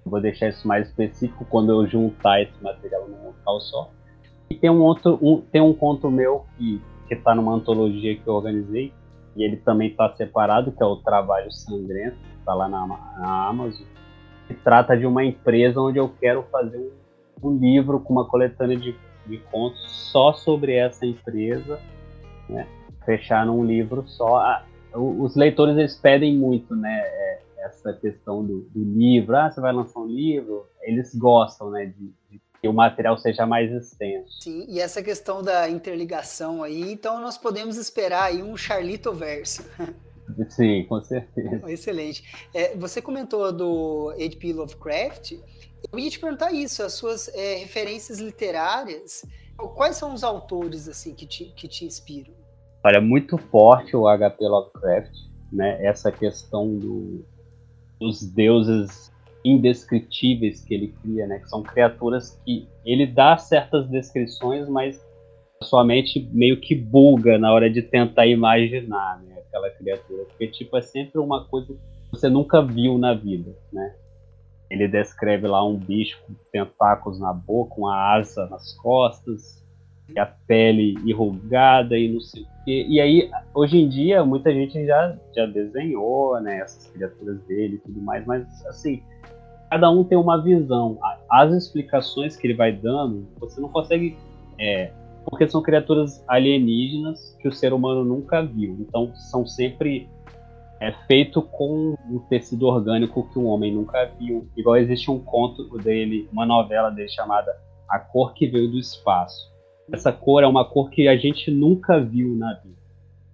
[0.05, 3.91] vou deixar isso mais específico quando eu juntar esse material num local só.
[4.49, 6.81] E tem um outro, um, tem um conto meu que
[7.11, 8.93] que está numa antologia que eu organizei
[9.35, 13.85] e ele também está separado, que é o Trabalho Sangrento, está lá na, na Amazon.
[14.47, 16.79] Que trata de uma empresa onde eu quero fazer
[17.43, 18.95] um, um livro com uma coletânea de,
[19.31, 21.81] de contos só sobre essa empresa,
[22.49, 22.67] né?
[23.05, 24.39] fechar num livro só.
[24.39, 24.65] Ah,
[24.95, 27.01] os leitores eles pedem muito, né?
[27.01, 31.87] É, essa questão do, do, livro, ah, você vai lançar um livro, eles gostam, né,
[31.87, 34.41] de, de, que o material seja mais extenso.
[34.41, 39.63] Sim, e essa questão da interligação aí, então nós podemos esperar aí um Charlito verso.
[40.49, 41.71] Sim, com certeza.
[41.71, 42.23] Excelente.
[42.55, 44.53] É, você comentou do H.P.
[44.53, 45.33] Lovecraft,
[45.93, 49.25] eu ia te perguntar isso, as suas é, referências literárias,
[49.75, 52.33] quais são os autores assim que te, que te inspiram?
[52.85, 54.47] Olha, muito forte o H.P.
[54.47, 55.13] Lovecraft,
[55.53, 55.85] né?
[55.85, 57.25] Essa questão do,
[58.01, 59.13] dos deuses
[59.45, 61.39] indescritíveis que ele cria, né?
[61.41, 65.01] Que são criaturas que ele dá certas descrições, mas
[65.63, 69.43] sua mente meio que buga na hora de tentar imaginar, né?
[69.47, 73.95] Aquela criatura, porque tipo é sempre uma coisa que você nunca viu na vida, né?
[74.71, 79.61] Ele descreve lá um bicho com tentáculos na boca, uma asa nas costas,
[80.15, 82.87] e a pele enrugada e não sei o quê.
[82.89, 87.79] E aí, hoje em dia, muita gente já, já desenhou, né, essas criaturas dele e
[87.79, 89.03] tudo mais, mas assim,
[89.71, 90.99] cada um tem uma visão.
[91.31, 94.17] As explicações que ele vai dando, você não consegue.
[94.59, 94.93] É,
[95.25, 98.77] porque são criaturas alienígenas que o ser humano nunca viu.
[98.81, 100.09] Então, são sempre
[100.81, 104.49] é feito com um tecido orgânico que o homem nunca viu.
[104.57, 107.55] Igual existe um conto dele, uma novela dele chamada
[107.89, 109.51] A Cor que Veio do Espaço
[109.93, 112.79] essa cor é uma cor que a gente nunca viu na vida.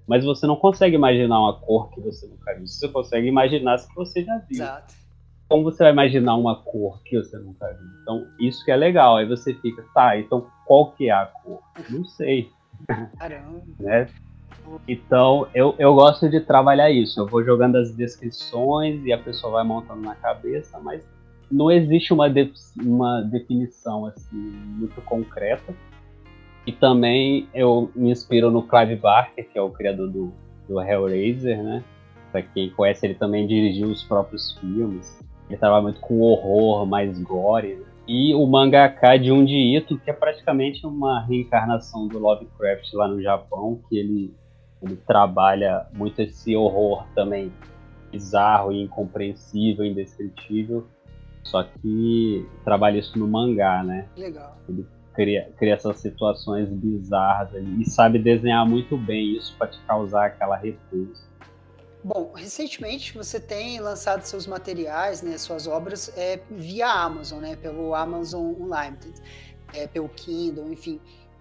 [0.07, 2.67] Mas você não consegue imaginar uma cor que você nunca viu.
[2.67, 4.63] Você consegue imaginar se você já viu.
[4.63, 4.95] Exato.
[5.49, 7.87] Como você vai imaginar uma cor que você nunca viu?
[8.03, 9.17] Então, isso que é legal.
[9.17, 11.61] Aí você fica, tá, então qual que é a cor?
[11.91, 12.51] Não sei.
[13.19, 13.63] Caramba.
[13.79, 14.07] né?
[14.87, 17.21] Então, eu, eu gosto de trabalhar isso.
[17.21, 21.07] Eu vou jogando as descrições e a pessoa vai montando na cabeça, mas
[21.51, 25.75] não existe uma, de, uma definição assim muito concreta.
[26.67, 30.33] E também eu me inspiro no Clive Barker, que é o criador do,
[30.69, 31.85] do Hellraiser, né?
[32.33, 35.25] Pra quem conhece, ele também dirigiu os próprios filmes.
[35.49, 37.77] Ele trabalha muito com horror, mais gore.
[37.77, 37.85] Né?
[38.09, 43.81] E o mangaka de Ito, que é praticamente uma reencarnação do Lovecraft lá no Japão,
[43.89, 44.35] que ele,
[44.83, 47.53] ele trabalha muito esse horror também
[48.11, 50.87] bizarro e incompreensível, indescritível.
[51.43, 54.09] Só que trabalha isso no mangá, né?
[54.17, 54.57] Legal.
[54.69, 59.79] Ele cria, cria essas situações bizarras ali e sabe desenhar muito bem isso para te
[59.87, 61.25] causar aquela repulsa.
[62.05, 67.95] Bom, recentemente você tem lançado seus materiais, né, suas obras é, via Amazon, né, pelo
[67.95, 69.21] Amazon Unlimited,
[69.75, 71.01] é, pelo Kindle, enfim.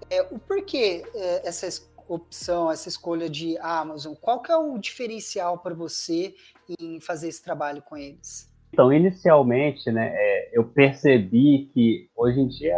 [0.09, 1.67] É, o porquê é, essa
[2.07, 4.13] opção, essa escolha de Amazon?
[4.13, 6.33] Qual que é o diferencial para você
[6.79, 8.51] em fazer esse trabalho com eles?
[8.73, 12.75] Então, inicialmente, né, é, eu percebi que hoje em dia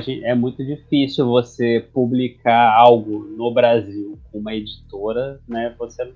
[0.00, 5.74] gente, é muito difícil você publicar algo no Brasil com uma editora, né?
[5.78, 6.12] Você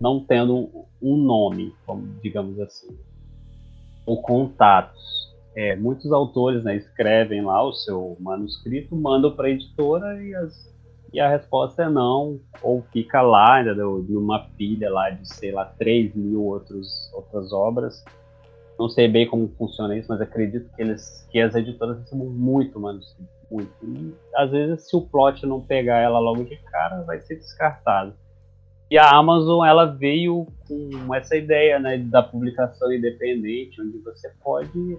[0.00, 0.70] não tendo
[1.02, 1.74] um nome,
[2.22, 2.96] digamos assim,
[4.06, 5.20] ou contatos.
[5.54, 10.72] É, muitos autores né, escrevem lá o seu manuscrito, mandam para a editora e, as,
[11.12, 14.04] e, a resposta é não, ou fica lá, entendeu?
[14.08, 18.04] numa pilha lá de, sei lá, 3 mil outros, outras obras
[18.80, 22.80] não sei bem como funciona isso, mas acredito que eles que as editoras recebem muito
[22.80, 23.70] manuscrito, muito.
[23.82, 28.14] E às vezes se o plot não pegar ela logo de cara, vai ser descartado.
[28.90, 34.96] E a Amazon ela veio com essa ideia, né, da publicação independente, onde você pode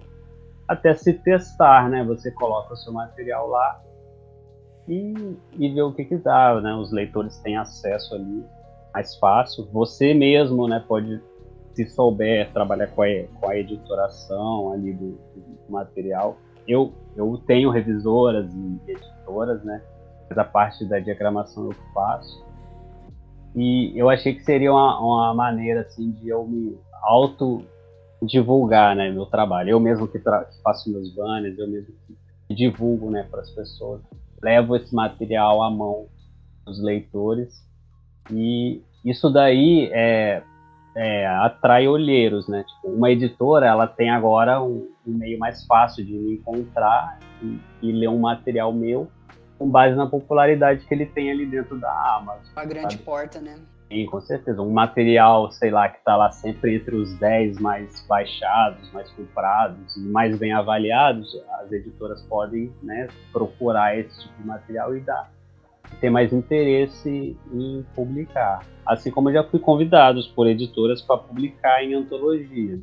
[0.68, 2.04] até se testar, né?
[2.04, 3.82] Você coloca o seu material lá
[4.88, 6.74] e, e vê o que que dá, né?
[6.74, 8.44] Os leitores têm acesso ali
[8.92, 9.68] mais fácil.
[9.72, 11.20] Você mesmo, né, pode
[11.74, 13.06] se souber trabalhar com a,
[13.40, 16.36] com a editoração ali do, do, material.
[16.68, 19.82] Eu, eu tenho revisoras e editoras, né?
[20.28, 22.44] Mas a parte da diagramação eu faço.
[23.54, 27.64] E eu achei que seria uma, uma maneira assim de eu me auto
[28.22, 29.70] divulgar, né, meu trabalho.
[29.70, 31.94] Eu mesmo que, que faço meus banners, eu mesmo
[32.46, 34.00] que divulgo, né, para as pessoas.
[34.42, 36.06] Levo esse material à mão
[36.64, 37.62] dos leitores
[38.30, 40.42] e isso daí é,
[40.96, 42.64] é, atrai olheiros, né?
[42.64, 47.58] Tipo, uma editora, ela tem agora um, um meio mais fácil de me encontrar e,
[47.82, 49.10] e, ler um material meu
[49.58, 52.52] com base na popularidade que ele tem ali dentro da Amazon.
[52.52, 53.04] Uma grande sabe?
[53.04, 53.56] porta, né?
[53.92, 54.62] Sim, com certeza.
[54.62, 59.94] Um material, sei lá, que está lá sempre entre os 10 mais baixados, mais comprados,
[59.98, 61.28] mais bem avaliados,
[61.60, 65.30] as editoras podem né, procurar esse tipo de material e dar
[66.00, 68.64] ter mais interesse em publicar.
[68.86, 72.80] Assim como eu já fui convidados por editoras para publicar em antologias.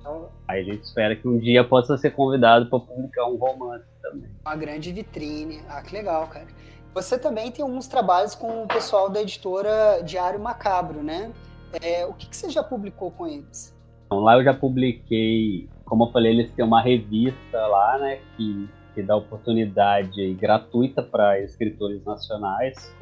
[0.00, 3.86] Então, Aí a gente espera que um dia possa ser convidado para publicar um romance
[4.02, 4.28] também.
[4.44, 5.60] Uma grande vitrine.
[5.68, 6.46] Ah, que legal, cara.
[6.94, 11.32] Você também tem alguns trabalhos com o pessoal da editora Diário Macabro, né?
[11.80, 13.76] É, o que, que, você já publicou com eles?
[14.06, 18.20] Então, lá eu já publiquei, como eu falei, eles têm uma revista lá, né?
[18.36, 22.94] Que que dá oportunidade gratuita para escritores nacionais,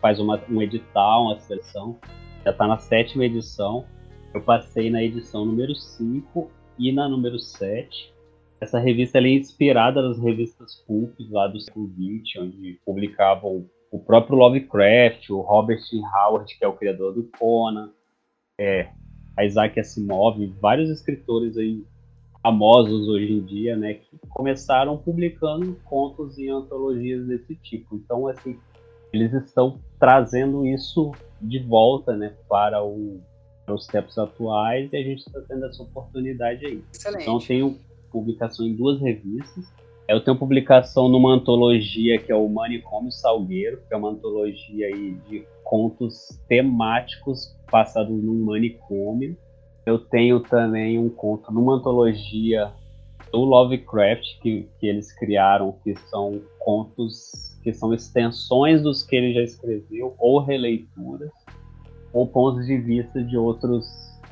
[0.00, 1.98] faz uma, um edital, uma seleção,
[2.44, 3.84] já está na sétima edição.
[4.32, 8.12] Eu passei na edição número 5 e na número 7.
[8.60, 14.36] Essa revista é inspirada nas revistas pulp lá do século XX, onde publicavam o próprio
[14.36, 15.80] Lovecraft, o Robert
[16.14, 17.90] Howard, que é o criador do Conan,
[18.58, 18.88] é,
[19.40, 21.82] Isaac Asimov, vários escritores aí
[22.42, 27.96] famosos hoje em dia, né, que começaram publicando contos e antologias desse tipo.
[27.96, 28.58] Então, assim,
[29.12, 33.20] eles estão trazendo isso de volta, né, para, o,
[33.64, 36.82] para os tempos atuais e a gente está tendo essa oportunidade aí.
[36.92, 37.22] Excelente.
[37.22, 37.78] Então, tenho
[38.10, 39.64] publicação em duas revistas.
[40.08, 45.16] Eu tenho publicação numa antologia que é o Manicômio Salgueiro, que é uma antologia aí
[45.28, 49.36] de contos temáticos passados num manicômio
[49.86, 52.72] eu tenho também um conto numa antologia
[53.32, 59.34] do Lovecraft que, que eles criaram, que são contos que são extensões dos que ele
[59.34, 61.30] já escreveu, ou releituras,
[62.12, 63.86] ou pontos de vista de outros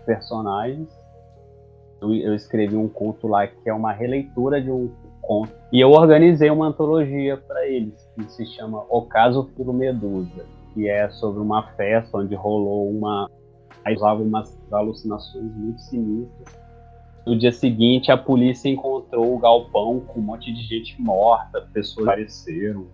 [0.06, 0.88] personagens.
[2.00, 4.90] Eu, eu escrevi um conto lá que é uma releitura de um
[5.20, 5.52] conto.
[5.72, 10.88] E eu organizei uma antologia para eles, que se chama O Caso Filo Medusa, que
[10.88, 13.28] é sobre uma festa onde rolou uma,
[13.84, 16.60] Aí usava umas alucinações muito sinistras.
[17.26, 22.08] No dia seguinte, a polícia encontrou o galpão com um monte de gente morta, pessoas
[22.08, 22.86] apareceram,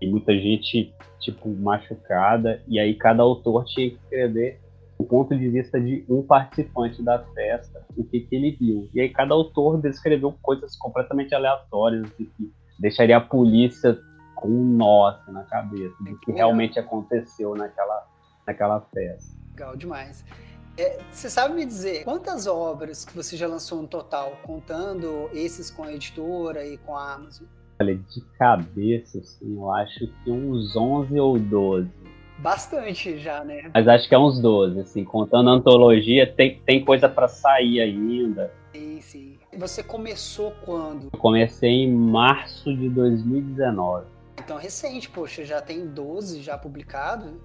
[0.00, 2.62] e muita gente, tipo, machucada.
[2.68, 4.60] E aí cada autor tinha que escrever
[4.98, 8.88] o ponto de vista de um participante da festa, o que, que ele viu.
[8.94, 13.98] E aí cada autor descreveu coisas completamente aleatórias, assim, que deixaria a polícia
[14.34, 18.06] com um nó assim, na cabeça do que realmente aconteceu naquela,
[18.46, 19.36] naquela festa.
[19.52, 20.24] Legal demais.
[20.76, 25.70] É, você sabe me dizer quantas obras que você já lançou no total, contando esses
[25.70, 27.46] com a editora e com a Amazon?
[27.80, 31.90] Olha, de cabeça, assim, eu acho que uns 11 ou 12.
[32.38, 33.70] Bastante já, né?
[33.72, 37.80] Mas acho que é uns 12, assim, contando a antologia, tem, tem coisa para sair
[37.80, 38.52] ainda.
[38.72, 39.38] Sim, sim.
[39.56, 41.08] Você começou quando?
[41.12, 44.06] Eu comecei em março de 2019.
[44.38, 47.40] Então, recente, poxa, já tem 12 já publicado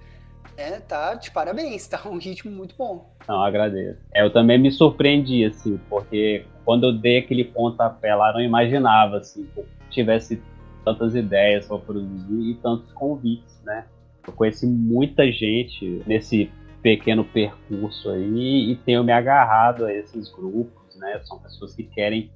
[0.59, 3.09] é, tá de parabéns, tá um ritmo muito bom.
[3.27, 3.99] Não, agradeço.
[4.13, 8.41] É, eu também me surpreendi, assim, porque quando eu dei aquele pontapé lá, eu não
[8.41, 10.41] imaginava, assim, que tivesse
[10.83, 13.85] tantas ideias para produzir e tantos convites, né?
[14.27, 16.51] Eu conheci muita gente nesse
[16.81, 21.19] pequeno percurso aí e tenho me agarrado a esses grupos, né?
[21.25, 22.31] São pessoas que querem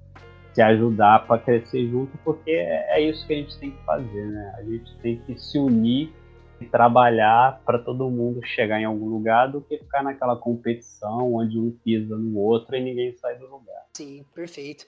[0.54, 4.54] se ajudar para crescer junto, porque é isso que a gente tem que fazer, né?
[4.58, 6.14] A gente tem que se unir
[6.64, 11.72] trabalhar para todo mundo chegar em algum lugar do que ficar naquela competição onde um
[11.84, 13.84] pisa no outro e ninguém sai do lugar.
[13.94, 14.86] Sim, perfeito.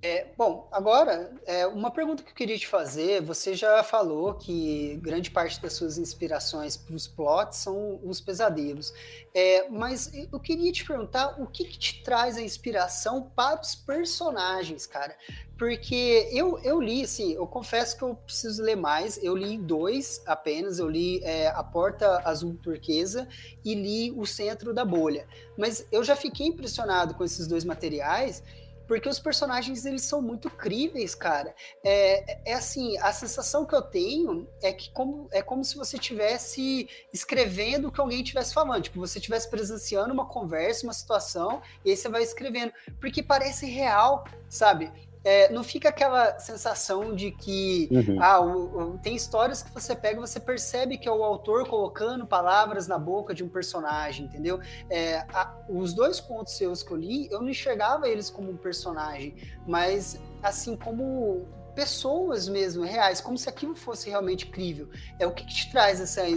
[0.00, 4.96] É, bom, agora, é, uma pergunta que eu queria te fazer, você já falou que
[5.02, 8.94] grande parte das suas inspirações para os plots são os pesadelos,
[9.34, 13.74] é, mas eu queria te perguntar o que, que, te traz a inspiração para os
[13.74, 15.16] personagens, cara?
[15.58, 20.22] Porque eu, eu li, assim, eu confesso que eu preciso ler mais, eu li dois
[20.26, 23.26] apenas, eu li é, A Porta Azul Turquesa
[23.64, 25.26] e li O Centro da Bolha,
[25.56, 28.44] mas eu já fiquei impressionado com esses dois materiais,
[28.88, 31.54] porque os personagens eles são muito críveis, cara.
[31.84, 35.96] É, é assim, a sensação que eu tenho é que como, é como se você
[35.96, 41.60] estivesse escrevendo o que alguém estivesse falando, tipo, você estivesse presenciando uma conversa, uma situação,
[41.84, 44.90] e aí você vai escrevendo, porque parece real, sabe?
[45.24, 48.22] É, não fica aquela sensação de que uhum.
[48.22, 52.26] ah, o, o, tem histórias que você pega você percebe que é o autor colocando
[52.26, 54.60] palavras na boca de um personagem, entendeu?
[54.90, 59.34] É, a, os dois contos que eu escolhi, eu não enxergava eles como um personagem,
[59.66, 61.46] mas assim como
[61.78, 64.88] pessoas mesmo, reais, como se aquilo fosse realmente crível.
[65.16, 66.28] É o que, que te traz essa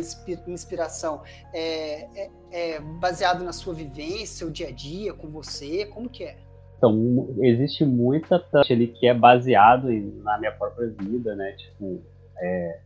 [0.48, 1.24] inspiração?
[1.52, 5.88] É, é, é, baseado na sua vivência, o dia a dia com você?
[5.88, 6.38] Como que é?
[6.82, 11.52] Então, existe muita touch ali que é baseado em, na minha própria vida, né?
[11.52, 12.02] Tipo,
[12.40, 12.80] é,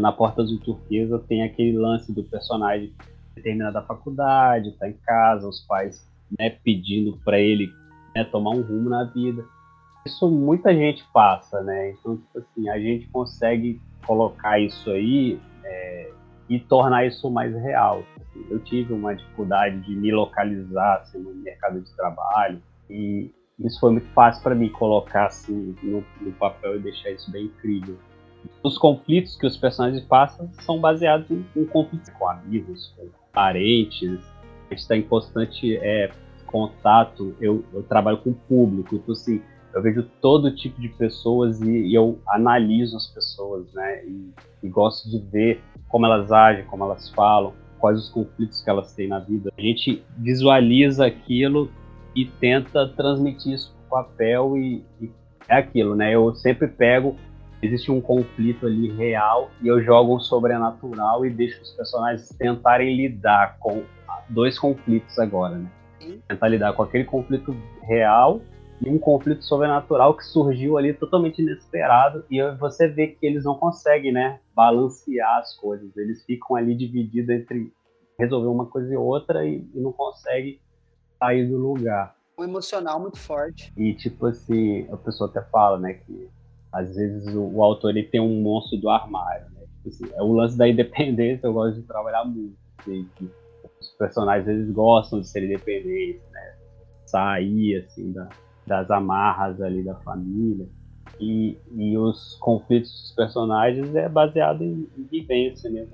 [0.00, 2.92] na Porta Azul Turquesa tem aquele lance do personagem
[3.40, 6.04] terminar da faculdade, tá em casa, os pais
[6.36, 7.72] né, pedindo para ele
[8.16, 9.44] né, tomar um rumo na vida.
[10.04, 11.92] Isso muita gente passa, né?
[11.92, 16.10] Então, tipo assim, a gente consegue colocar isso aí é,
[16.48, 18.02] e tornar isso mais real.
[18.50, 22.60] Eu tive uma dificuldade de me localizar assim, no mercado de trabalho,
[22.90, 23.30] e
[23.64, 27.44] isso foi muito fácil para mim colocar assim no, no, papel e deixar isso bem
[27.44, 27.96] incrível.
[28.62, 34.18] Os conflitos que os personagens passam são baseados em, em conflitos com amigos, com parentes.
[34.66, 36.10] A gente está em constante é,
[36.46, 37.36] contato.
[37.40, 39.42] Eu, eu, trabalho com o público, então assim,
[39.74, 44.04] eu vejo todo tipo de pessoas e, e eu analiso as pessoas, né?
[44.06, 44.32] E,
[44.62, 48.94] e gosto de ver como elas agem, como elas falam, quais os conflitos que elas
[48.94, 49.52] têm na vida.
[49.56, 51.70] A gente visualiza aquilo
[52.14, 55.10] e tenta transmitir isso para o papel e, e,
[55.48, 56.14] é aquilo, né?
[56.14, 57.16] Eu sempre pego,
[57.62, 62.96] existe um conflito ali real e eu jogo um sobrenatural e deixo os personagens tentarem
[62.96, 63.82] lidar com
[64.28, 65.70] dois conflitos agora, né?
[66.28, 68.40] Tentar lidar com aquele conflito real
[68.80, 73.54] e um conflito sobrenatural que surgiu ali totalmente inesperado e você vê que eles não
[73.54, 75.94] conseguem, né, balancear as coisas.
[75.96, 77.70] Eles ficam ali divididos entre
[78.18, 80.58] resolver uma coisa e outra e, e não conseguem
[81.20, 82.16] sair do lugar.
[82.38, 83.70] Um emocional muito forte.
[83.76, 86.28] E, tipo assim, a pessoa até fala, né, que
[86.72, 89.60] às vezes o, o autor ele tem um monstro do armário, né?
[89.76, 92.56] Tipo assim, é o lance da independência, eu gosto de trabalhar muito.
[92.78, 93.30] Assim, que
[93.80, 96.54] os personagens eles gostam de ser independentes, né?
[97.06, 98.28] Sair, assim, da,
[98.66, 100.66] das amarras ali da família.
[101.18, 105.92] E, e os conflitos dos personagens é baseado em, em vivência mesmo,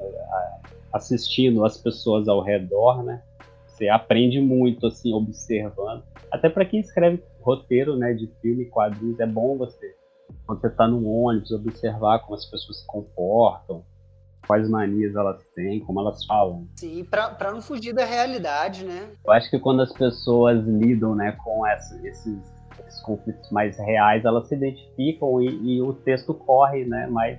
[0.92, 3.22] assistindo as pessoas ao redor, né?
[3.76, 6.02] Você aprende muito, assim, observando.
[6.32, 9.94] Até para quem escreve roteiro, né, de filme, quadrinhos, é bom você,
[10.46, 13.84] quando você tá no ônibus, observar como as pessoas se comportam,
[14.46, 16.66] quais manias elas têm, como elas falam.
[16.76, 19.10] Sim, para não fugir da realidade, né?
[19.22, 24.24] Eu acho que quando as pessoas lidam, né, com essa, esses, esses, conflitos mais reais,
[24.24, 27.38] elas se identificam e, e o texto corre, né, mais,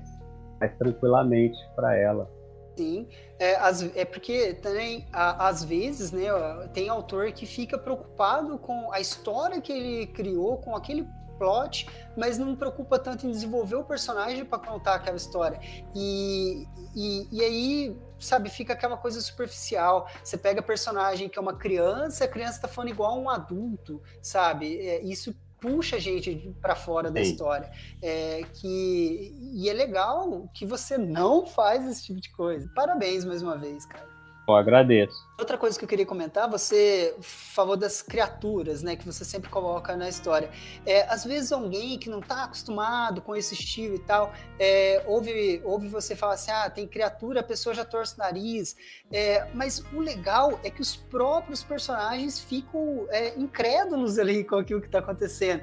[0.60, 2.30] mais tranquilamente para ela.
[2.78, 3.10] Sim,
[3.40, 6.28] é, as, é porque também, a, às vezes, né,
[6.74, 11.08] tem autor que fica preocupado com a história que ele criou, com aquele
[11.40, 15.60] plot, mas não preocupa tanto em desenvolver o personagem para contar aquela história.
[15.96, 20.08] E, e, e, aí, sabe, fica aquela coisa superficial.
[20.24, 24.02] Você pega personagem que é uma criança, a criança tá falando igual a um adulto,
[24.22, 24.80] sabe?
[24.80, 27.32] É, isso puxa a gente para fora da Sim.
[27.32, 27.70] história.
[28.02, 32.70] É, que, e é legal que você não faz esse tipo de coisa.
[32.76, 34.08] Parabéns mais uma vez, cara.
[34.48, 35.27] Eu agradeço.
[35.40, 39.96] Outra coisa que eu queria comentar, você falou das criaturas, né, que você sempre coloca
[39.96, 40.50] na história.
[40.84, 45.62] É, às vezes alguém que não está acostumado com esse estilo e tal, é, ouve,
[45.64, 48.76] ouve você falar assim, ah, tem criatura, a pessoa já torce o nariz.
[49.12, 54.82] É, mas o legal é que os próprios personagens ficam é, incrédulos ali com aquilo
[54.82, 55.62] que está acontecendo.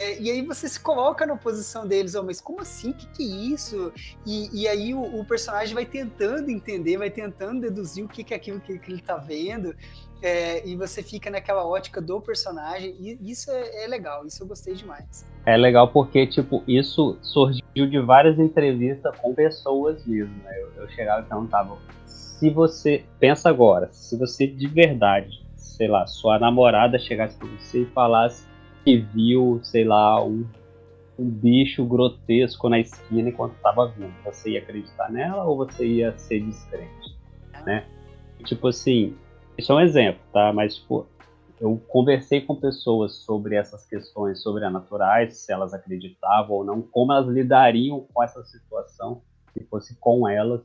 [0.00, 2.90] É, e aí você se coloca na posição deles, oh, mas como assim?
[2.90, 3.92] O que, que é isso?
[4.24, 8.32] E, e aí o, o, personagem vai tentando entender, vai tentando deduzir o que, que
[8.32, 9.74] é aquilo que, que ele está vendo.
[10.20, 14.48] É, e você fica naquela ótica do personagem, e isso é, é, legal, isso eu
[14.48, 15.24] gostei demais.
[15.46, 20.60] É legal porque, tipo, isso surgiu de várias entrevistas com pessoas mesmo, né?
[20.60, 26.04] Eu, eu chegava e perguntava, se você, pensa agora, se você de verdade, sei lá,
[26.08, 28.44] sua namorada chegasse pra você e falasse
[28.84, 30.44] que viu, sei lá, um,
[31.16, 34.12] um bicho grotesco na esquina enquanto estava vindo.
[34.24, 37.16] Você ia acreditar nela ou você ia ser descrente,
[37.64, 37.84] né?
[38.44, 39.16] Tipo assim,
[39.56, 40.52] isso é um exemplo, tá?
[40.52, 41.06] Mas, tipo,
[41.60, 47.26] eu conversei com pessoas sobre essas questões sobrenaturais, se elas acreditavam ou não, como elas
[47.28, 49.22] lidariam com essa situação,
[49.52, 50.60] se fosse com elas.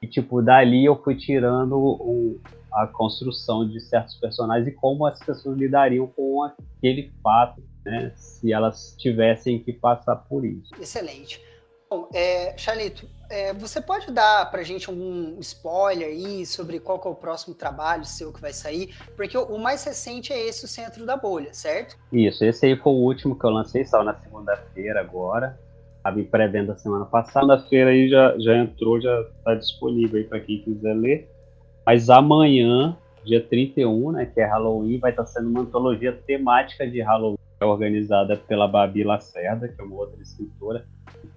[0.00, 2.40] E, tipo, dali eu fui tirando o,
[2.72, 8.52] a construção de certos personagens e como as pessoas lidariam com aquele fato, né, se
[8.52, 10.72] elas tivessem que passar por isso.
[10.80, 11.42] Excelente.
[11.90, 17.00] Bom, é, Charlito, é, você pode dar para a gente um spoiler aí sobre qual
[17.04, 18.94] é o próximo trabalho seu que vai sair?
[19.16, 21.96] Porque o, mais recente é esse, o Centro da Bolha, certo?
[22.10, 25.58] Isso, esse aí foi o último que eu lancei, saiu na segunda-feira agora.
[25.96, 27.46] Estava em pré-venda semana passada.
[27.46, 31.28] Segunda-feira aí já, já entrou, já está disponível aí para quem quiser ler.
[31.84, 36.86] Mas amanhã, dia 31, né, que é Halloween, vai estar tá sendo uma antologia temática
[36.88, 40.86] de Halloween, organizada pela Babi Lacerda, que é uma outra escritora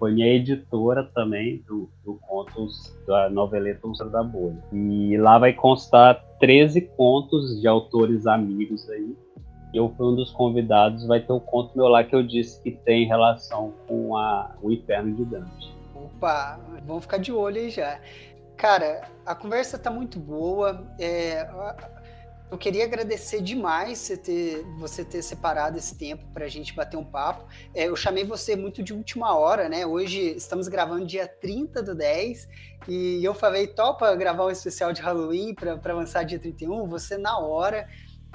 [0.02, 4.58] foi minha editora também do, do contos da noveleta Usura da Bolha.
[4.72, 9.16] E lá vai constar 13 contos de autores amigos aí.
[9.72, 12.72] Eu fui um dos convidados, vai ter um conto meu lá que eu disse que
[12.72, 15.72] tem relação com a, o Inferno de Dante.
[15.94, 18.00] Opa, vamos ficar de olho aí já.
[18.56, 20.84] Cara, a conversa tá muito boa.
[20.98, 21.48] É,
[22.52, 26.98] eu queria agradecer demais você ter, você ter separado esse tempo para a gente bater
[26.98, 27.46] um papo.
[27.74, 29.86] É, eu chamei você muito de última hora, né?
[29.86, 32.48] Hoje estamos gravando dia 30 do 10
[32.86, 36.86] e eu falei, topa gravar um especial de Halloween para lançar dia 31?
[36.88, 37.88] Você na hora.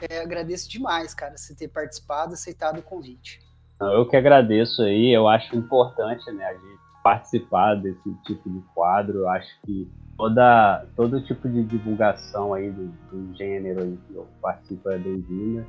[0.10, 3.40] É, agradeço demais, cara, você ter participado, aceitado o convite.
[3.80, 9.20] Eu que agradeço aí, eu acho importante, né, a gente participar desse tipo de quadro,
[9.20, 9.88] eu acho que
[10.18, 15.66] toda, todo tipo de divulgação aí do, do gênero aí que eu participo é bem-vinda.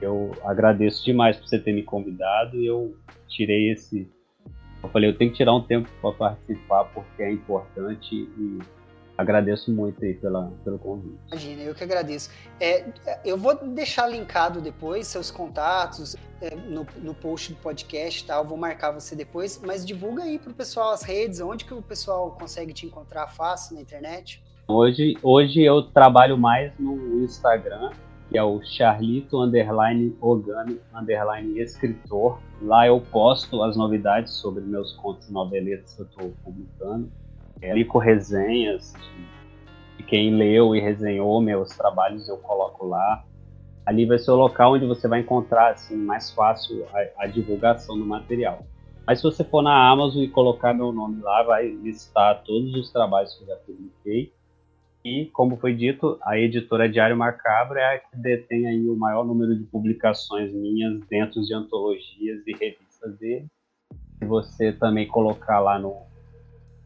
[0.00, 2.94] Eu agradeço demais por você ter me convidado e eu
[3.28, 4.08] tirei esse.
[4.82, 8.58] Eu falei, eu tenho que tirar um tempo para participar porque é importante e
[9.16, 11.18] agradeço muito aí pela, pelo convite.
[11.28, 12.30] Imagina, eu que agradeço.
[12.60, 12.84] É,
[13.24, 18.36] eu vou deixar linkado depois seus contatos é, no, no post do podcast, tá?
[18.36, 21.82] Eu vou marcar você depois, mas divulga aí pro pessoal as redes, onde que o
[21.82, 24.42] pessoal consegue te encontrar fácil na internet?
[24.68, 27.92] Hoje, hoje eu trabalho mais no Instagram,
[28.28, 32.40] que é o Charlito underline Ogami underline escritor.
[32.60, 37.08] Lá eu posto as novidades sobre meus contos e noveletas que eu estou publicando
[37.60, 38.92] publico resenhas
[39.96, 43.24] de quem leu e resenhou meus trabalhos, eu coloco lá.
[43.84, 47.98] Ali vai ser o local onde você vai encontrar assim, mais fácil a, a divulgação
[47.98, 48.66] do material.
[49.06, 52.92] Mas se você for na Amazon e colocar meu nome lá, vai listar todos os
[52.92, 54.32] trabalhos que eu já publiquei.
[55.04, 59.24] E, como foi dito, a editora Diário Macabro é a que detém aí o maior
[59.24, 63.46] número de publicações minhas dentro de antologias e revistas dele.
[64.18, 66.05] Se você também colocar lá no,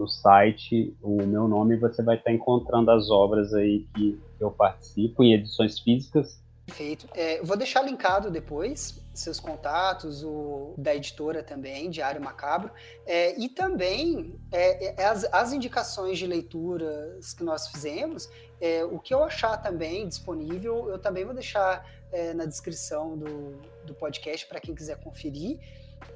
[0.00, 5.22] no site o meu nome você vai estar encontrando as obras aí que eu participo
[5.22, 6.40] em edições físicas.
[6.64, 7.06] Perfeito.
[7.14, 12.70] É, vou deixar linkado depois seus contatos, o da editora também, Diário Macabro,
[13.04, 18.30] é, e também é, é as, as, indicações de leituras que nós fizemos,
[18.60, 23.60] é, o que eu achar também disponível, eu também vou deixar é, na descrição do,
[23.84, 25.58] do podcast para quem quiser conferir.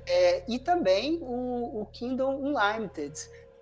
[0.06, 3.14] É, e também o, o Kindle Unlimited,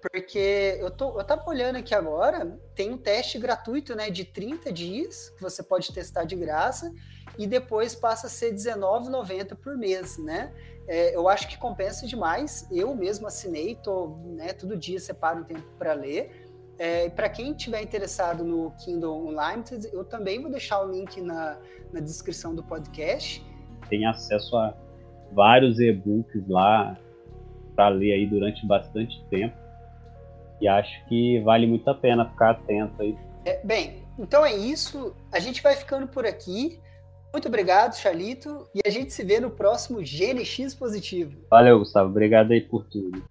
[0.02, 4.72] porque eu, tô, eu tava olhando aqui agora, tem um teste gratuito, né, de 30
[4.72, 6.92] dias, que você pode testar de graça,
[7.38, 10.52] e depois passa a ser R$19,90 por mês, né?
[10.88, 12.68] É, eu acho que compensa demais.
[12.70, 16.46] Eu mesmo assinei, tô, né, todo dia separo um tempo para ler.
[16.78, 21.58] É, para quem tiver interessado no Kindle Unlimited, eu também vou deixar o link na,
[21.92, 23.44] na descrição do podcast.
[23.88, 24.74] Tem acesso a
[25.32, 26.98] vários e-books lá
[27.76, 29.61] para ler aí durante bastante tempo.
[30.62, 33.18] E acho que vale muito a pena ficar atento aí.
[33.44, 35.12] É, bem, então é isso.
[35.32, 36.78] A gente vai ficando por aqui.
[37.32, 38.68] Muito obrigado, Charlito.
[38.72, 41.36] E a gente se vê no próximo GNX Positivo.
[41.50, 42.10] Valeu, Gustavo.
[42.10, 43.24] Obrigado aí por tudo.